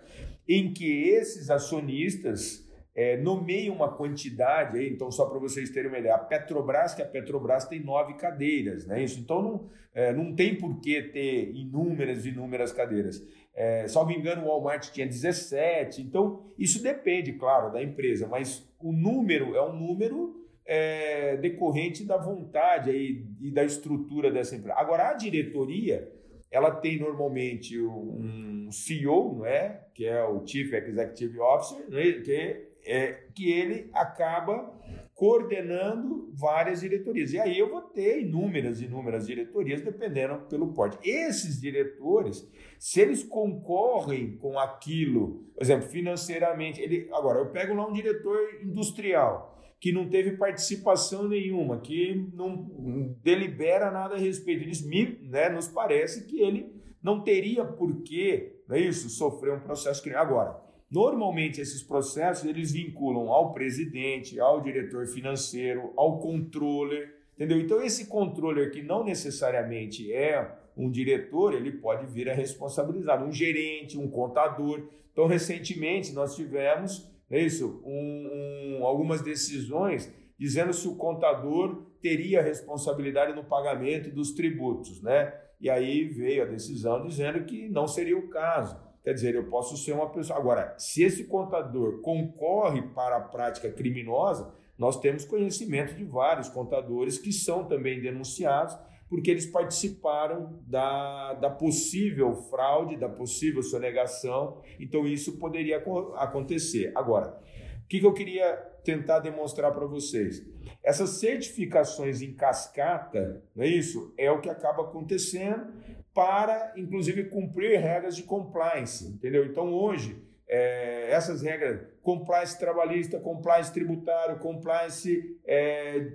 em 0.47 0.73
que 0.73 1.09
esses 1.09 1.49
acionistas 1.49 2.65
é, 2.95 3.17
nomeia 3.17 3.71
uma 3.71 3.91
quantidade, 3.91 4.81
então 4.87 5.11
só 5.11 5.25
para 5.25 5.37
vocês 5.37 5.69
terem 5.69 5.89
uma 5.89 5.99
ideia, 5.99 6.15
a 6.15 6.19
Petrobras, 6.19 6.95
que 6.95 7.01
a 7.01 7.05
Petrobras 7.05 7.65
tem 7.65 7.83
nove 7.83 8.13
cadeiras, 8.15 8.87
né? 8.87 9.03
Isso, 9.03 9.19
então 9.19 9.41
não, 9.41 9.69
é, 9.93 10.13
não 10.13 10.33
tem 10.33 10.55
por 10.55 10.79
que 10.79 11.01
ter 11.01 11.51
inúmeras, 11.53 12.25
inúmeras 12.25 12.71
cadeiras. 12.71 13.21
É, 13.53 13.87
salvo 13.87 14.11
engano, 14.11 14.43
o 14.43 14.47
Walmart 14.47 14.89
tinha 14.91 15.05
17, 15.05 16.01
então 16.01 16.53
isso 16.57 16.81
depende, 16.81 17.33
claro, 17.33 17.71
da 17.71 17.83
empresa, 17.83 18.27
mas 18.27 18.67
o 18.79 18.91
número 18.91 19.55
é 19.55 19.61
um 19.61 19.77
número 19.77 20.44
é, 20.65 21.37
decorrente 21.37 22.03
da 22.03 22.17
vontade 22.17 22.89
aí, 22.89 23.25
e 23.39 23.51
da 23.51 23.63
estrutura 23.63 24.31
dessa 24.31 24.55
empresa. 24.55 24.79
Agora, 24.79 25.09
a 25.09 25.13
diretoria, 25.13 26.11
ela 26.49 26.71
tem 26.71 26.99
normalmente 26.99 27.79
um 27.79 28.69
CEO, 28.71 29.37
não 29.37 29.45
é? 29.45 29.85
que 29.93 30.05
é 30.05 30.23
o 30.23 30.45
Chief 30.45 30.73
Executive 30.73 31.39
Officer, 31.39 31.85
é? 31.91 32.11
que 32.21 32.75
é, 32.85 33.13
que 33.33 33.51
ele 33.51 33.89
acaba 33.93 34.71
coordenando 35.15 36.29
várias 36.33 36.81
diretorias. 36.81 37.33
E 37.33 37.39
aí 37.39 37.57
eu 37.57 37.69
vou 37.69 37.81
ter 37.81 38.21
inúmeras, 38.21 38.81
inúmeras 38.81 39.25
diretorias, 39.25 39.81
dependendo 39.81 40.39
pelo 40.49 40.73
porte. 40.73 40.97
Esses 41.03 41.59
diretores, 41.59 42.47
se 42.77 43.01
eles 43.01 43.23
concorrem 43.23 44.37
com 44.37 44.59
aquilo, 44.59 45.45
por 45.55 45.63
exemplo, 45.63 45.87
financeiramente, 45.87 46.81
ele, 46.81 47.09
agora 47.11 47.39
eu 47.39 47.49
pego 47.49 47.73
lá 47.73 47.87
um 47.87 47.93
diretor 47.93 48.37
industrial 48.61 49.54
que 49.85 49.91
não 49.91 50.09
teve 50.09 50.31
participação 50.31 51.27
nenhuma, 51.27 51.79
que 51.79 52.27
não 52.33 53.15
delibera 53.21 53.91
nada 53.91 54.15
a 54.15 54.17
respeito 54.17 54.65
me, 54.87 55.19
né, 55.21 55.47
nos 55.47 55.67
parece 55.67 56.25
que 56.25 56.41
ele 56.41 56.73
não 57.03 57.21
teria 57.21 57.63
por 57.63 58.01
que, 58.01 58.63
é 58.67 58.79
isso, 58.79 59.11
sofrer 59.11 59.53
um 59.53 59.59
processo 59.59 60.01
criminal. 60.01 60.25
Agora, 60.25 60.65
Normalmente 60.89 61.59
esses 61.59 61.83
processos 61.83 62.47
eles 62.47 62.71
vinculam 62.71 63.31
ao 63.31 63.53
presidente, 63.53 64.39
ao 64.39 64.61
diretor 64.61 65.07
financeiro, 65.07 65.91
ao 65.97 66.19
controller, 66.19 67.13
entendeu? 67.33 67.59
Então 67.59 67.81
esse 67.81 68.05
controller 68.05 68.71
que 68.71 68.83
não 68.83 69.03
necessariamente 69.03 70.13
é 70.13 70.47
um 70.77 70.89
diretor, 70.89 71.53
ele 71.53 71.71
pode 71.71 72.05
vir 72.05 72.29
a 72.29 72.33
responsabilizar 72.33 73.23
um 73.23 73.31
gerente, 73.31 73.97
um 73.97 74.07
contador. 74.09 74.87
Então 75.11 75.25
recentemente 75.25 76.13
nós 76.13 76.35
tivemos, 76.35 77.11
é 77.29 77.41
isso, 77.41 77.81
um, 77.83 78.79
um, 78.79 78.85
algumas 78.85 79.21
decisões 79.21 80.13
dizendo 80.37 80.73
se 80.73 80.87
o 80.87 80.95
contador 80.95 81.85
teria 82.01 82.41
responsabilidade 82.41 83.33
no 83.33 83.43
pagamento 83.43 84.11
dos 84.11 84.31
tributos, 84.33 85.01
né? 85.01 85.33
E 85.59 85.69
aí 85.69 86.05
veio 86.05 86.43
a 86.43 86.45
decisão 86.45 87.05
dizendo 87.05 87.43
que 87.45 87.69
não 87.69 87.87
seria 87.87 88.17
o 88.17 88.29
caso. 88.29 88.77
Quer 89.03 89.13
dizer, 89.13 89.35
eu 89.35 89.49
posso 89.49 89.77
ser 89.77 89.93
uma 89.93 90.09
pessoa. 90.09 90.37
Agora, 90.37 90.75
se 90.77 91.03
esse 91.03 91.25
contador 91.25 92.01
concorre 92.01 92.81
para 92.89 93.17
a 93.17 93.21
prática 93.21 93.71
criminosa, 93.71 94.53
nós 94.77 94.99
temos 94.99 95.25
conhecimento 95.25 95.95
de 95.95 96.03
vários 96.03 96.49
contadores 96.49 97.17
que 97.17 97.31
são 97.31 97.65
também 97.65 98.01
denunciados 98.01 98.77
porque 99.09 99.31
eles 99.31 99.45
participaram 99.45 100.59
da, 100.67 101.33
da 101.33 101.49
possível 101.49 102.35
fraude, 102.35 102.97
da 102.97 103.09
possível 103.09 103.61
sonegação. 103.61 104.61
Então, 104.79 105.05
isso 105.05 105.37
poderia 105.37 105.77
acontecer. 106.15 106.91
Agora, 106.95 107.39
o 107.83 107.87
que, 107.87 107.99
que 107.99 108.05
eu 108.05 108.13
queria 108.13 108.55
tentar 108.83 109.19
demonstrar 109.19 109.71
para 109.73 109.85
vocês? 109.85 110.43
Essas 110.83 111.11
certificações 111.11 112.21
em 112.21 112.33
cascata, 112.33 113.43
não 113.55 113.63
é 113.63 113.67
isso? 113.67 114.13
É 114.17 114.31
o 114.31 114.41
que 114.41 114.49
acaba 114.49 114.83
acontecendo 114.83 115.71
para, 116.13 116.73
inclusive, 116.75 117.25
cumprir 117.25 117.79
regras 117.79 118.15
de 118.15 118.23
compliance, 118.23 119.05
entendeu? 119.05 119.45
Então, 119.45 119.73
hoje, 119.73 120.23
é, 120.47 121.11
essas 121.11 121.41
regras, 121.41 121.81
compliance 122.01 122.57
trabalhista, 122.57 123.19
compliance 123.19 123.73
tributário, 123.73 124.39
compliance, 124.39 125.37
é, 125.45 126.13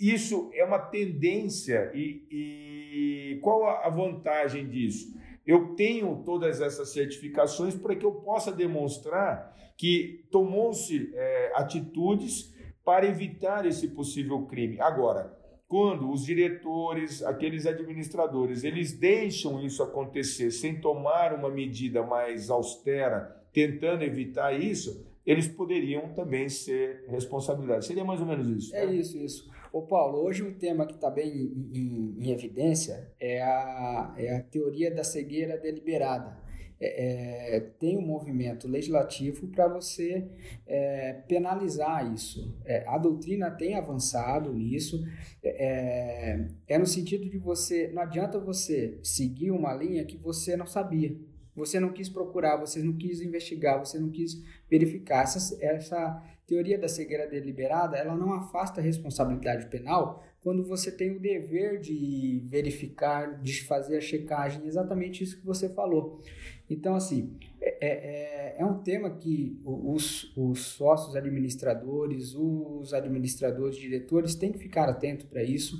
isso 0.00 0.50
é 0.54 0.64
uma 0.64 0.78
tendência 0.78 1.92
e, 1.94 2.24
e 2.30 3.38
qual 3.42 3.66
a 3.66 3.88
vantagem 3.90 4.66
disso? 4.66 5.14
Eu 5.46 5.74
tenho 5.74 6.22
todas 6.24 6.60
essas 6.60 6.92
certificações 6.92 7.74
para 7.74 7.94
que 7.94 8.04
eu 8.04 8.12
possa 8.12 8.50
demonstrar 8.50 9.54
que 9.76 10.24
tomou-se 10.30 11.10
é, 11.14 11.52
atitudes 11.54 12.54
para 12.84 13.06
evitar 13.06 13.66
esse 13.66 13.88
possível 13.88 14.42
crime. 14.46 14.80
Agora, 14.80 15.36
quando 15.66 16.10
os 16.10 16.24
diretores, 16.24 17.22
aqueles 17.22 17.66
administradores, 17.66 18.64
eles 18.64 18.92
deixam 18.92 19.64
isso 19.64 19.82
acontecer 19.82 20.50
sem 20.50 20.80
tomar 20.80 21.32
uma 21.32 21.48
medida 21.48 22.02
mais 22.02 22.50
austera, 22.50 23.40
tentando 23.52 24.02
evitar 24.02 24.52
isso, 24.52 25.06
eles 25.24 25.46
poderiam 25.46 26.12
também 26.12 26.48
ser 26.48 27.04
responsabilizados. 27.08 27.86
Seria 27.86 28.04
mais 28.04 28.20
ou 28.20 28.26
menos 28.26 28.48
isso. 28.48 28.74
É 28.74 28.84
né? 28.84 28.94
isso, 28.94 29.16
isso. 29.16 29.48
Ô 29.72 29.82
Paulo, 29.82 30.18
hoje 30.18 30.42
um 30.42 30.54
tema 30.54 30.86
que 30.86 30.94
está 30.94 31.08
bem 31.10 31.30
em, 31.30 31.70
em, 31.78 32.16
em, 32.26 32.30
evidência 32.30 33.12
é 33.20 33.40
a, 33.40 34.14
é 34.16 34.36
a 34.36 34.42
teoria 34.42 34.92
da 34.92 35.04
cegueira 35.04 35.56
deliberada 35.56 36.40
é, 36.80 37.56
é, 37.56 37.60
tem 37.60 37.98
um 37.98 38.06
movimento 38.06 38.66
legislativo 38.66 39.46
para 39.48 39.68
você 39.68 40.26
é, 40.66 41.12
penalizar 41.28 42.10
isso. 42.12 42.56
É, 42.64 42.88
a 42.88 42.96
doutrina 42.96 43.50
tem 43.50 43.74
avançado 43.74 44.50
nisso, 44.52 45.04
é, 45.44 46.46
é 46.66 46.78
no 46.78 46.86
sentido 46.86 47.28
de 47.28 47.36
você, 47.36 47.88
não 47.92 48.00
adianta 48.00 48.40
você 48.40 48.98
seguir 49.02 49.50
uma 49.50 49.74
linha 49.74 50.06
que 50.06 50.16
você 50.16 50.56
não 50.56 50.66
sabia. 50.66 51.14
Você 51.54 51.78
não 51.78 51.92
quis 51.92 52.08
procurar, 52.08 52.56
você 52.56 52.82
não 52.82 52.96
quis 52.96 53.20
investigar, 53.20 53.78
você 53.78 53.98
não 53.98 54.08
quis 54.08 54.42
verificar. 54.70 55.24
Essa, 55.24 55.62
essa 55.62 56.22
teoria 56.50 56.76
da 56.76 56.88
cegueira 56.88 57.28
deliberada, 57.28 57.96
ela 57.96 58.16
não 58.16 58.32
afasta 58.32 58.80
a 58.80 58.84
responsabilidade 58.84 59.66
penal 59.66 60.24
quando 60.42 60.64
você 60.64 60.90
tem 60.90 61.12
o 61.12 61.20
dever 61.20 61.78
de 61.78 62.42
verificar, 62.44 63.40
de 63.40 63.62
fazer 63.62 63.98
a 63.98 64.00
checagem, 64.00 64.66
exatamente 64.66 65.22
isso 65.22 65.38
que 65.38 65.46
você 65.46 65.68
falou. 65.68 66.20
Então, 66.68 66.96
assim, 66.96 67.36
é, 67.60 67.86
é, 67.86 68.56
é, 68.58 68.64
um 68.64 68.82
tema 68.82 69.10
que 69.10 69.60
os, 69.64 70.36
os 70.36 70.60
sócios 70.60 71.14
administradores, 71.14 72.34
os 72.34 72.92
administradores, 72.92 73.76
diretores 73.76 74.34
têm 74.34 74.50
que 74.50 74.58
ficar 74.58 74.88
atentos 74.88 75.26
para 75.26 75.44
isso. 75.44 75.76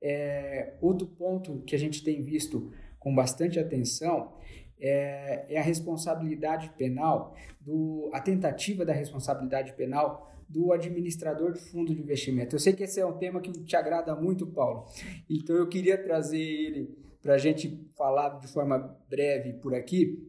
É, 0.00 0.74
outro 0.80 1.08
ponto 1.08 1.62
que 1.62 1.74
a 1.74 1.78
gente 1.78 2.04
tem 2.04 2.22
visto 2.22 2.70
com 3.00 3.12
bastante 3.12 3.58
atenção 3.58 4.34
é, 4.82 5.46
é 5.48 5.58
a 5.58 5.62
responsabilidade 5.62 6.70
penal, 6.76 7.34
do, 7.60 8.10
a 8.12 8.20
tentativa 8.20 8.84
da 8.84 8.92
responsabilidade 8.92 9.72
penal 9.74 10.28
do 10.48 10.72
administrador 10.72 11.52
de 11.52 11.60
fundo 11.60 11.94
de 11.94 12.00
investimento. 12.00 12.56
Eu 12.56 12.60
sei 12.60 12.72
que 12.72 12.82
esse 12.82 13.00
é 13.00 13.06
um 13.06 13.16
tema 13.16 13.40
que 13.40 13.52
te 13.52 13.76
agrada 13.76 14.14
muito, 14.16 14.46
Paulo, 14.46 14.86
então 15.30 15.56
eu 15.56 15.68
queria 15.68 15.96
trazer 15.96 16.42
ele 16.42 17.02
para 17.22 17.34
a 17.34 17.38
gente 17.38 17.88
falar 17.96 18.40
de 18.40 18.48
forma 18.48 18.98
breve 19.08 19.52
por 19.54 19.74
aqui, 19.74 20.20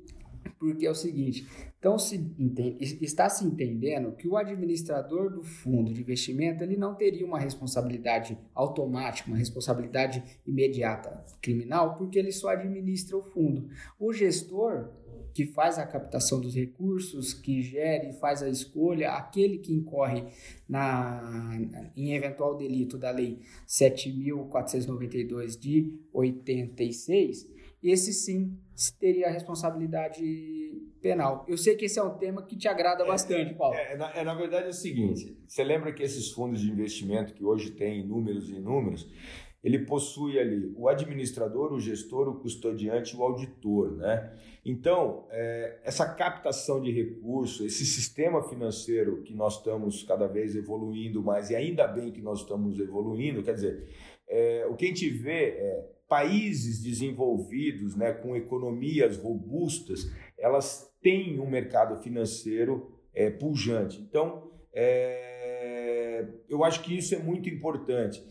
porque 0.60 0.86
é 0.86 0.91
o 0.91 0.95
seguinte: 0.95 1.47
então 1.79 1.97
se 1.97 2.15
entende, 2.15 2.97
está 3.01 3.29
se 3.29 3.45
entendendo 3.45 4.15
que 4.15 4.27
o 4.27 4.38
administrador 4.38 5.32
do 5.32 5.43
fundo 5.43 5.93
de 5.93 6.01
investimento 6.01 6.63
ele 6.63 6.77
não 6.77 6.95
teria 6.95 7.25
uma 7.25 7.39
responsabilidade 7.39 8.38
automática, 8.53 9.29
uma 9.29 9.38
responsabilidade 9.38 10.23
imediata 10.45 11.25
criminal, 11.41 11.95
porque 11.97 12.17
ele 12.17 12.32
só 12.32 12.49
administra 12.49 13.17
o 13.17 13.21
fundo. 13.21 13.67
O 13.99 14.13
gestor 14.13 14.89
que 15.34 15.45
faz 15.47 15.79
a 15.79 15.86
captação 15.86 16.39
dos 16.39 16.53
recursos, 16.53 17.34
que 17.34 17.62
gere 17.62 18.10
e 18.10 18.13
faz 18.13 18.43
a 18.43 18.49
escolha, 18.49 19.12
aquele 19.12 19.58
que 19.58 19.73
incorre 19.73 20.25
na, 20.69 21.58
em 21.97 22.13
eventual 22.13 22.56
delito 22.56 22.97
da 22.97 23.10
Lei 23.10 23.39
7.492 23.67 25.60
de 25.60 25.99
86, 26.13 27.51
esse 27.91 28.13
sim 28.13 28.58
teria 29.00 29.28
a 29.28 29.32
responsabilidade 29.32 30.24
penal. 31.02 31.46
Eu 31.48 31.58
sei 31.58 31.76
que 31.76 31.86
esse 31.86 32.00
é 32.00 32.04
um 32.04 32.17
tema 32.17 32.41
que 32.43 32.56
te 32.56 32.67
agrada 32.67 33.04
é, 33.04 33.08
bastante, 33.08 33.54
Paulo. 33.56 33.76
É, 33.76 33.93
é, 33.93 33.98
na, 33.98 34.12
é, 34.12 34.24
na 34.24 34.34
verdade 34.34 34.67
é 34.67 34.69
o 34.69 34.74
seguinte, 34.74 35.38
você 35.46 35.63
lembra 35.63 35.91
que 35.91 36.02
esses 36.02 36.32
fundos 36.32 36.62
de 36.62 36.72
investimento 36.72 37.34
que 37.34 37.43
hoje 37.43 37.72
têm 37.72 38.06
números 38.06 38.50
e 38.50 38.60
números, 38.60 39.08
ele 39.63 39.80
possui 39.80 40.39
ali 40.39 40.74
o 40.76 40.89
administrador, 40.89 41.72
o 41.74 41.80
gestor, 41.80 42.28
o 42.28 42.39
custodiante 42.39 43.13
e 43.13 43.17
o 43.17 43.24
auditor, 43.24 43.96
né? 43.96 44.34
Então, 44.65 45.26
é, 45.30 45.80
essa 45.84 46.06
captação 46.06 46.82
de 46.82 46.91
recursos, 46.91 47.65
esse 47.65 47.86
sistema 47.86 48.41
financeiro 48.43 49.22
que 49.24 49.34
nós 49.34 49.58
estamos 49.58 50.04
cada 50.04 50.28
vez 50.28 50.56
evoluindo 50.56 51.22
mais, 51.22 51.50
e 51.50 51.56
ainda 51.56 51.88
bem 51.88 52.12
que 52.12 52.22
nós 52.22 52.39
estamos 52.39 52.80
evoluindo, 52.80 53.43
quer 53.43 53.54
dizer, 53.54 53.89
é, 54.28 54.65
o 54.69 54.76
que 54.76 54.86
a 54.86 54.88
gente 54.88 55.10
vê 55.10 55.50
é 55.50 55.89
países 56.13 56.80
desenvolvidos, 56.80 57.95
né, 57.95 58.13
com 58.13 58.36
economias 58.36 59.17
robustas, 59.17 60.12
elas 60.38 60.95
têm 61.02 61.39
um 61.39 61.49
mercado 61.49 61.99
financeiro 62.04 62.99
é, 63.15 63.32
pujante. 63.32 63.99
Então, 63.99 64.52
é, 64.71 66.28
eu 66.47 66.63
acho 66.63 66.84
que 66.84 66.95
isso 66.95 67.15
é 67.15 67.17
muito 67.17 67.49
importante. 67.49 68.23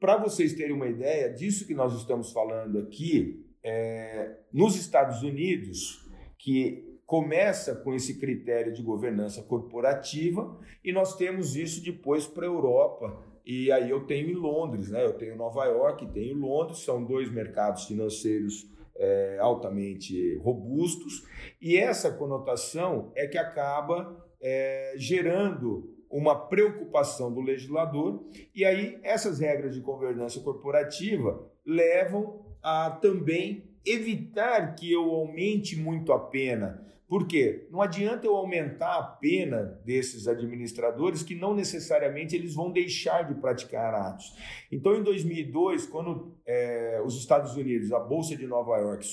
Para 0.00 0.16
vocês 0.16 0.54
terem 0.54 0.72
uma 0.72 0.88
ideia 0.88 1.28
disso 1.28 1.66
que 1.66 1.74
nós 1.74 1.94
estamos 1.94 2.32
falando 2.32 2.78
aqui, 2.78 3.44
é, 3.62 4.38
nos 4.50 4.74
Estados 4.74 5.22
Unidos, 5.22 6.08
que 6.38 6.91
começa 7.12 7.74
com 7.74 7.92
esse 7.92 8.18
critério 8.18 8.72
de 8.72 8.82
governança 8.82 9.42
corporativa, 9.42 10.58
e 10.82 10.90
nós 10.92 11.14
temos 11.14 11.54
isso 11.54 11.84
depois 11.84 12.26
para 12.26 12.46
a 12.46 12.48
Europa, 12.48 13.22
e 13.44 13.70
aí 13.70 13.90
eu 13.90 14.06
tenho 14.06 14.30
em 14.30 14.34
Londres, 14.34 14.88
né? 14.88 15.04
Eu 15.04 15.12
tenho 15.12 15.36
Nova 15.36 15.66
York, 15.66 16.06
tenho 16.06 16.38
Londres, 16.38 16.78
são 16.78 17.04
dois 17.04 17.30
mercados 17.30 17.84
financeiros 17.84 18.66
é, 18.96 19.36
altamente 19.38 20.38
robustos, 20.38 21.28
e 21.60 21.76
essa 21.76 22.10
conotação 22.10 23.12
é 23.14 23.26
que 23.26 23.36
acaba 23.36 24.16
é, 24.40 24.94
gerando 24.96 25.94
uma 26.08 26.34
preocupação 26.34 27.30
do 27.30 27.42
legislador, 27.42 28.24
e 28.54 28.64
aí 28.64 28.98
essas 29.02 29.38
regras 29.38 29.74
de 29.74 29.82
governança 29.82 30.40
corporativa 30.40 31.46
levam 31.66 32.40
a 32.62 32.90
também 32.90 33.64
evitar 33.84 34.74
que 34.74 34.90
eu 34.90 35.10
aumente 35.10 35.76
muito 35.76 36.10
a 36.10 36.18
pena 36.18 36.90
por 37.12 37.26
quê? 37.26 37.66
Não 37.70 37.82
adianta 37.82 38.26
eu 38.26 38.34
aumentar 38.34 38.98
a 38.98 39.02
pena 39.02 39.78
desses 39.84 40.26
administradores 40.26 41.22
que 41.22 41.34
não 41.34 41.54
necessariamente 41.54 42.34
eles 42.34 42.54
vão 42.54 42.72
deixar 42.72 43.28
de 43.28 43.38
praticar 43.38 43.92
atos. 43.92 44.34
Então, 44.72 44.96
em 44.96 45.02
2002, 45.02 45.84
quando 45.84 46.34
é, 46.46 47.02
os 47.04 47.18
Estados 47.18 47.54
Unidos, 47.54 47.92
a 47.92 47.98
Bolsa 47.98 48.34
de 48.34 48.46
Nova 48.46 48.78
York, 48.78 49.06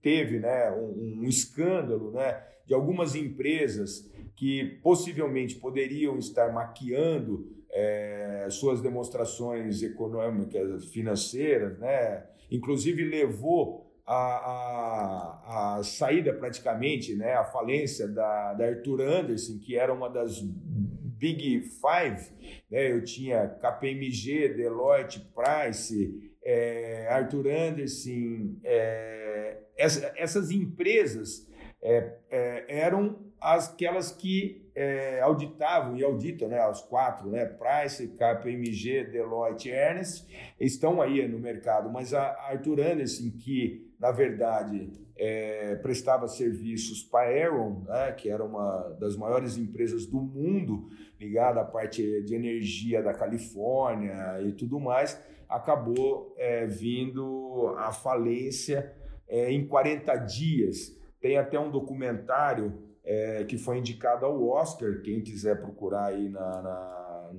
teve 0.00 0.38
né, 0.38 0.70
um, 0.70 1.22
um 1.22 1.24
escândalo 1.24 2.12
né, 2.12 2.40
de 2.64 2.72
algumas 2.72 3.16
empresas 3.16 4.08
que 4.36 4.78
possivelmente 4.80 5.56
poderiam 5.56 6.16
estar 6.20 6.52
maquiando 6.52 7.50
é, 7.72 8.46
suas 8.48 8.80
demonstrações 8.80 9.82
econômicas, 9.82 10.84
financeiras, 10.92 11.80
né? 11.80 12.28
inclusive 12.48 13.02
levou 13.02 13.87
a, 14.08 14.14
a, 14.14 15.76
a, 15.76 15.82
saída 15.82 16.32
praticamente, 16.32 17.14
né, 17.14 17.34
a 17.34 17.44
falência 17.44 18.08
da, 18.08 18.54
da 18.54 18.64
Arthur 18.64 19.02
Anderson, 19.02 19.58
que 19.58 19.76
era 19.76 19.92
uma 19.92 20.08
das 20.08 20.40
Big 20.40 21.60
Five, 21.60 22.30
né, 22.70 22.90
eu 22.90 23.04
tinha 23.04 23.46
KPMG, 23.46 24.54
Deloitte, 24.54 25.20
Price, 25.34 26.32
é, 26.42 27.06
Arthur 27.10 27.48
Anderson, 27.48 28.56
é, 28.64 29.58
essa, 29.76 30.10
essas 30.16 30.50
empresas 30.50 31.46
é, 31.82 32.14
é 32.30 32.64
eram 32.66 33.28
aquelas 33.38 34.10
que 34.10 34.70
é, 34.74 35.20
auditavam 35.20 35.98
e 35.98 36.02
auditam, 36.02 36.48
né, 36.48 36.66
os 36.66 36.80
quatro, 36.80 37.28
né, 37.28 37.44
Price, 37.44 38.08
KPMG, 38.08 39.04
Deloitte 39.04 39.68
Ernest, 39.68 40.26
estão 40.58 41.02
aí 41.02 41.28
no 41.28 41.38
mercado, 41.38 41.90
mas 41.90 42.14
a 42.14 42.22
Arthur 42.48 42.80
Anderson, 42.80 43.30
que 43.38 43.86
na 43.98 44.10
verdade, 44.10 44.92
é, 45.16 45.74
prestava 45.76 46.28
serviços 46.28 47.02
para 47.02 47.28
Aeron, 47.28 47.82
né, 47.86 48.12
que 48.12 48.28
era 48.30 48.44
uma 48.44 48.96
das 49.00 49.16
maiores 49.16 49.56
empresas 49.56 50.06
do 50.06 50.20
mundo 50.20 50.88
ligada 51.18 51.60
à 51.60 51.64
parte 51.64 52.22
de 52.22 52.34
energia 52.34 53.02
da 53.02 53.12
Califórnia 53.12 54.40
e 54.46 54.52
tudo 54.52 54.78
mais, 54.78 55.20
acabou 55.48 56.34
é, 56.38 56.66
vindo 56.66 57.74
à 57.78 57.90
falência 57.90 58.92
é, 59.26 59.50
em 59.50 59.66
40 59.66 60.14
dias. 60.18 60.96
Tem 61.20 61.36
até 61.36 61.58
um 61.58 61.70
documentário 61.70 62.72
é, 63.04 63.44
que 63.44 63.58
foi 63.58 63.78
indicado 63.78 64.24
ao 64.24 64.46
Oscar, 64.46 65.00
quem 65.02 65.20
quiser 65.20 65.60
procurar 65.60 66.06
aí 66.06 66.28
na, 66.28 66.62
na, 66.62 67.30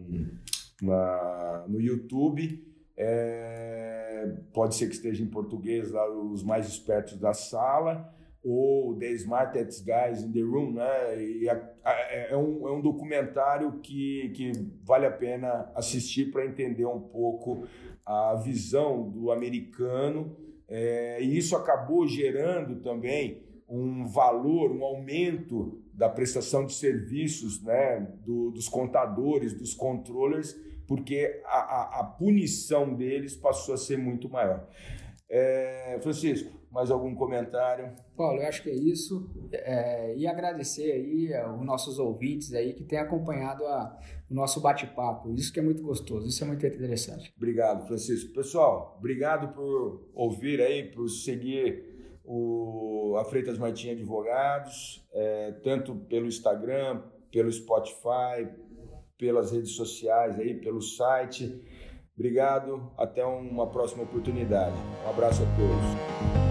na 0.82 1.66
no 1.68 1.80
YouTube. 1.80 2.68
É, 2.98 3.79
pode 4.54 4.76
ser 4.76 4.88
que 4.88 4.96
esteja 4.96 5.24
em 5.24 5.28
português 5.28 5.92
lá, 5.92 6.10
os 6.10 6.44
mais 6.44 6.68
espertos 6.68 7.18
da 7.18 7.34
sala, 7.34 8.14
ou 8.44 8.96
The 8.98 9.12
Smartest 9.12 9.86
Guys 9.86 10.24
in 10.24 10.32
the 10.32 10.42
Room, 10.42 10.74
né? 10.74 11.22
E 11.22 11.48
é, 11.48 12.38
um, 12.38 12.68
é 12.68 12.72
um 12.72 12.82
documentário 12.82 13.80
que, 13.80 14.32
que 14.36 14.52
vale 14.84 15.06
a 15.06 15.12
pena 15.12 15.72
assistir 15.76 16.32
para 16.32 16.46
entender 16.46 16.86
um 16.86 17.02
pouco 17.02 17.68
a 18.06 18.36
visão 18.36 19.10
do 19.10 19.32
americano, 19.32 20.36
é, 20.68 21.22
e 21.22 21.38
isso 21.38 21.56
acabou 21.56 22.08
gerando 22.08 22.82
também 22.82 23.44
um 23.68 24.08
valor, 24.08 24.72
um 24.72 24.84
aumento 24.84 25.80
da 25.94 26.10
prestação 26.10 26.66
de 26.66 26.74
serviços 26.74 27.62
né, 27.62 28.00
do, 28.26 28.52
dos 28.52 28.68
contadores, 28.68 29.54
dos 29.54 29.74
controllers, 29.74 30.56
porque 30.90 31.40
a, 31.46 31.60
a, 31.60 32.00
a, 32.00 32.04
punição 32.04 32.96
deles 32.96 33.36
passou 33.36 33.76
a 33.76 33.78
ser 33.78 33.96
muito 33.96 34.28
maior. 34.28 34.68
É, 35.30 36.00
Francisco, 36.02 36.52
mais 36.72 36.90
algum 36.90 37.14
comentário? 37.14 37.94
Paulo, 38.18 38.42
eu 38.42 38.48
acho 38.48 38.64
que 38.64 38.72
é 38.72 38.74
isso. 38.74 39.30
É, 39.54 40.16
e 40.18 40.26
agradecer 40.26 40.92
aí 40.92 41.30
os 41.56 41.64
nossos 41.64 42.00
ouvintes 42.00 42.52
aí 42.56 42.74
que 42.74 42.84
têm 42.84 42.98
acompanhado 42.98 43.68
a, 43.68 44.00
o 44.32 44.34
nosso 44.34 44.60
bate-papo. 44.62 45.32
Isso 45.36 45.54
que 45.54 45.60
é 45.60 45.64
muito 45.64 45.84
gostoso, 45.84 46.28
isso 46.28 46.44
é 46.44 46.48
muito 46.48 46.66
interessante. 46.66 47.32
Obrigado, 47.38 47.86
Francisco. 47.86 48.34
Pessoal, 48.34 48.96
obrigado 48.98 49.54
por 49.54 50.10
ouvir 50.16 50.60
aí, 50.60 50.90
por 50.92 51.08
seguir 51.08 51.84
o, 52.26 53.16
a 53.20 53.26
Freitas 53.26 53.60
Martins 53.60 53.92
Advogados, 53.92 55.08
é, 55.14 55.52
tanto 55.64 55.94
pelo 55.94 56.26
Instagram, 56.26 57.04
pelo 57.32 57.52
Spotify, 57.52 58.50
pelas 59.20 59.52
redes 59.52 59.76
sociais, 59.76 60.40
aí, 60.40 60.56
pelo 60.56 60.82
site. 60.82 61.62
Obrigado, 62.18 62.92
até 62.98 63.24
uma 63.24 63.68
próxima 63.68 64.04
oportunidade. 64.04 64.76
Um 65.06 65.10
abraço 65.10 65.44
a 65.44 65.46
todos. 65.56 66.49